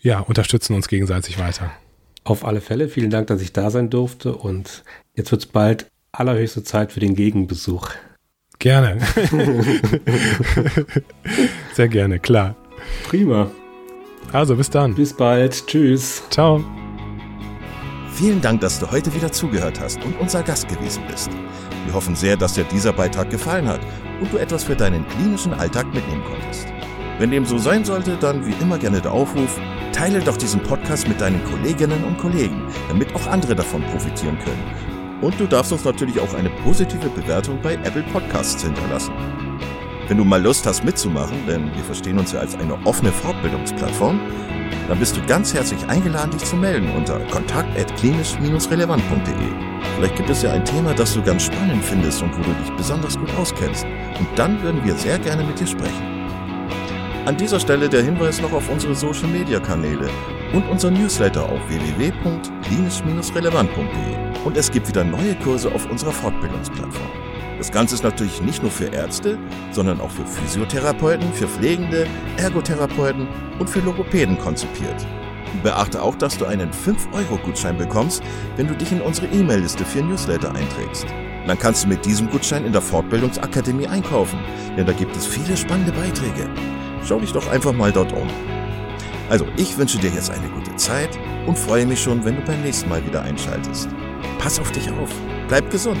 ja, 0.00 0.20
unterstützen 0.20 0.74
uns 0.74 0.88
gegenseitig 0.88 1.38
weiter. 1.38 1.70
Auf 2.24 2.44
alle 2.44 2.60
Fälle, 2.60 2.88
vielen 2.88 3.10
Dank, 3.10 3.28
dass 3.28 3.40
ich 3.40 3.52
da 3.52 3.70
sein 3.70 3.90
durfte. 3.90 4.34
Und 4.34 4.84
jetzt 5.14 5.30
wird 5.30 5.42
es 5.42 5.46
bald 5.46 5.86
allerhöchste 6.12 6.62
Zeit 6.62 6.92
für 6.92 7.00
den 7.00 7.14
Gegenbesuch. 7.14 7.90
Gerne. 8.58 8.98
Sehr 11.74 11.88
gerne, 11.88 12.18
klar. 12.18 12.56
Prima. 13.08 13.50
Also, 14.32 14.54
bis 14.56 14.68
dann. 14.68 14.94
Bis 14.94 15.14
bald. 15.14 15.66
Tschüss. 15.66 16.22
Ciao. 16.30 16.62
Vielen 18.12 18.40
Dank, 18.40 18.60
dass 18.60 18.78
du 18.78 18.90
heute 18.90 19.14
wieder 19.14 19.32
zugehört 19.32 19.80
hast 19.80 20.04
und 20.04 20.18
unser 20.20 20.42
Gast 20.42 20.68
gewesen 20.68 21.02
bist. 21.08 21.30
Wir 21.86 21.94
hoffen 21.94 22.14
sehr, 22.14 22.36
dass 22.36 22.54
dir 22.54 22.64
dieser 22.64 22.92
Beitrag 22.92 23.30
gefallen 23.30 23.68
hat 23.68 23.80
und 24.20 24.32
du 24.32 24.36
etwas 24.36 24.64
für 24.64 24.76
deinen 24.76 25.06
klinischen 25.08 25.54
Alltag 25.54 25.86
mitnehmen 25.94 26.22
konntest. 26.24 26.66
Wenn 27.18 27.30
dem 27.30 27.46
so 27.46 27.58
sein 27.58 27.84
sollte, 27.84 28.16
dann 28.16 28.44
wie 28.46 28.54
immer 28.60 28.78
gerne 28.78 29.00
der 29.00 29.12
Aufruf, 29.12 29.58
teile 29.92 30.20
doch 30.20 30.36
diesen 30.36 30.62
Podcast 30.62 31.08
mit 31.08 31.20
deinen 31.20 31.42
Kolleginnen 31.44 32.04
und 32.04 32.18
Kollegen, 32.18 32.62
damit 32.88 33.14
auch 33.14 33.26
andere 33.26 33.54
davon 33.54 33.82
profitieren 33.84 34.38
können. 34.38 35.20
Und 35.22 35.38
du 35.38 35.46
darfst 35.46 35.72
uns 35.72 35.84
natürlich 35.84 36.18
auch 36.18 36.34
eine 36.34 36.50
positive 36.64 37.08
Bewertung 37.10 37.58
bei 37.62 37.74
Apple 37.74 38.04
Podcasts 38.12 38.62
hinterlassen. 38.62 39.12
Wenn 40.08 40.16
du 40.16 40.24
mal 40.24 40.42
Lust 40.42 40.66
hast 40.66 40.84
mitzumachen, 40.84 41.46
denn 41.46 41.74
wir 41.74 41.84
verstehen 41.84 42.18
uns 42.18 42.32
ja 42.32 42.40
als 42.40 42.56
eine 42.56 42.74
offene 42.84 43.12
Fortbildungsplattform, 43.12 44.20
dann 44.88 44.98
bist 44.98 45.16
du 45.16 45.24
ganz 45.26 45.54
herzlich 45.54 45.86
eingeladen, 45.88 46.32
dich 46.32 46.44
zu 46.44 46.56
melden 46.56 46.90
unter 46.96 47.20
kontakt.klinisch-relevant.de. 47.30 49.70
Vielleicht 49.96 50.16
gibt 50.16 50.28
es 50.30 50.42
ja 50.42 50.52
ein 50.52 50.64
Thema, 50.64 50.94
das 50.94 51.14
du 51.14 51.22
ganz 51.22 51.44
spannend 51.44 51.84
findest 51.84 52.20
und 52.22 52.36
wo 52.36 52.42
du 52.42 52.52
dich 52.54 52.70
besonders 52.76 53.16
gut 53.18 53.32
auskennst. 53.36 53.84
Und 54.18 54.26
dann 54.36 54.60
würden 54.62 54.84
wir 54.84 54.94
sehr 54.94 55.18
gerne 55.18 55.44
mit 55.44 55.60
dir 55.60 55.66
sprechen. 55.66 56.10
An 57.26 57.36
dieser 57.36 57.60
Stelle 57.60 57.86
der 57.88 58.02
Hinweis 58.02 58.40
noch 58.40 58.52
auf 58.52 58.68
unsere 58.70 58.94
Social 58.94 59.28
Media 59.28 59.60
Kanäle 59.60 60.08
und 60.52 60.68
unser 60.68 60.90
Newsletter 60.90 61.44
auf 61.44 61.60
www.klinisch-relevant.de. 61.68 64.44
Und 64.44 64.56
es 64.56 64.70
gibt 64.70 64.88
wieder 64.88 65.04
neue 65.04 65.34
Kurse 65.36 65.70
auf 65.72 65.88
unserer 65.90 66.12
Fortbildungsplattform. 66.12 67.19
Das 67.60 67.70
Ganze 67.70 67.94
ist 67.94 68.02
natürlich 68.02 68.40
nicht 68.40 68.62
nur 68.62 68.70
für 68.70 68.86
Ärzte, 68.86 69.38
sondern 69.70 70.00
auch 70.00 70.10
für 70.10 70.24
Physiotherapeuten, 70.24 71.30
für 71.34 71.46
Pflegende, 71.46 72.06
Ergotherapeuten 72.38 73.28
und 73.58 73.68
für 73.68 73.80
Logopäden 73.80 74.38
konzipiert. 74.38 75.06
Beachte 75.62 76.02
auch, 76.02 76.14
dass 76.14 76.38
du 76.38 76.46
einen 76.46 76.70
5-Euro-Gutschein 76.70 77.76
bekommst, 77.76 78.22
wenn 78.56 78.66
du 78.66 78.74
dich 78.74 78.92
in 78.92 79.02
unsere 79.02 79.26
E-Mail-Liste 79.26 79.84
für 79.84 80.02
Newsletter 80.02 80.54
einträgst. 80.54 81.04
Dann 81.46 81.58
kannst 81.58 81.84
du 81.84 81.88
mit 81.88 82.02
diesem 82.06 82.30
Gutschein 82.30 82.64
in 82.64 82.72
der 82.72 82.80
Fortbildungsakademie 82.80 83.88
einkaufen, 83.88 84.38
denn 84.78 84.86
da 84.86 84.92
gibt 84.94 85.14
es 85.14 85.26
viele 85.26 85.54
spannende 85.54 85.92
Beiträge. 85.92 86.48
Schau 87.04 87.20
dich 87.20 87.32
doch 87.32 87.50
einfach 87.50 87.74
mal 87.74 87.92
dort 87.92 88.14
um. 88.14 88.30
Also, 89.28 89.44
ich 89.58 89.76
wünsche 89.76 89.98
dir 89.98 90.10
jetzt 90.10 90.30
eine 90.30 90.48
gute 90.48 90.74
Zeit 90.76 91.10
und 91.46 91.58
freue 91.58 91.84
mich 91.84 92.00
schon, 92.00 92.24
wenn 92.24 92.36
du 92.36 92.42
beim 92.42 92.62
nächsten 92.62 92.88
Mal 92.88 93.04
wieder 93.06 93.20
einschaltest. 93.20 93.90
Pass 94.38 94.58
auf 94.58 94.72
dich 94.72 94.90
auf, 94.90 95.10
bleib 95.48 95.70
gesund. 95.70 96.00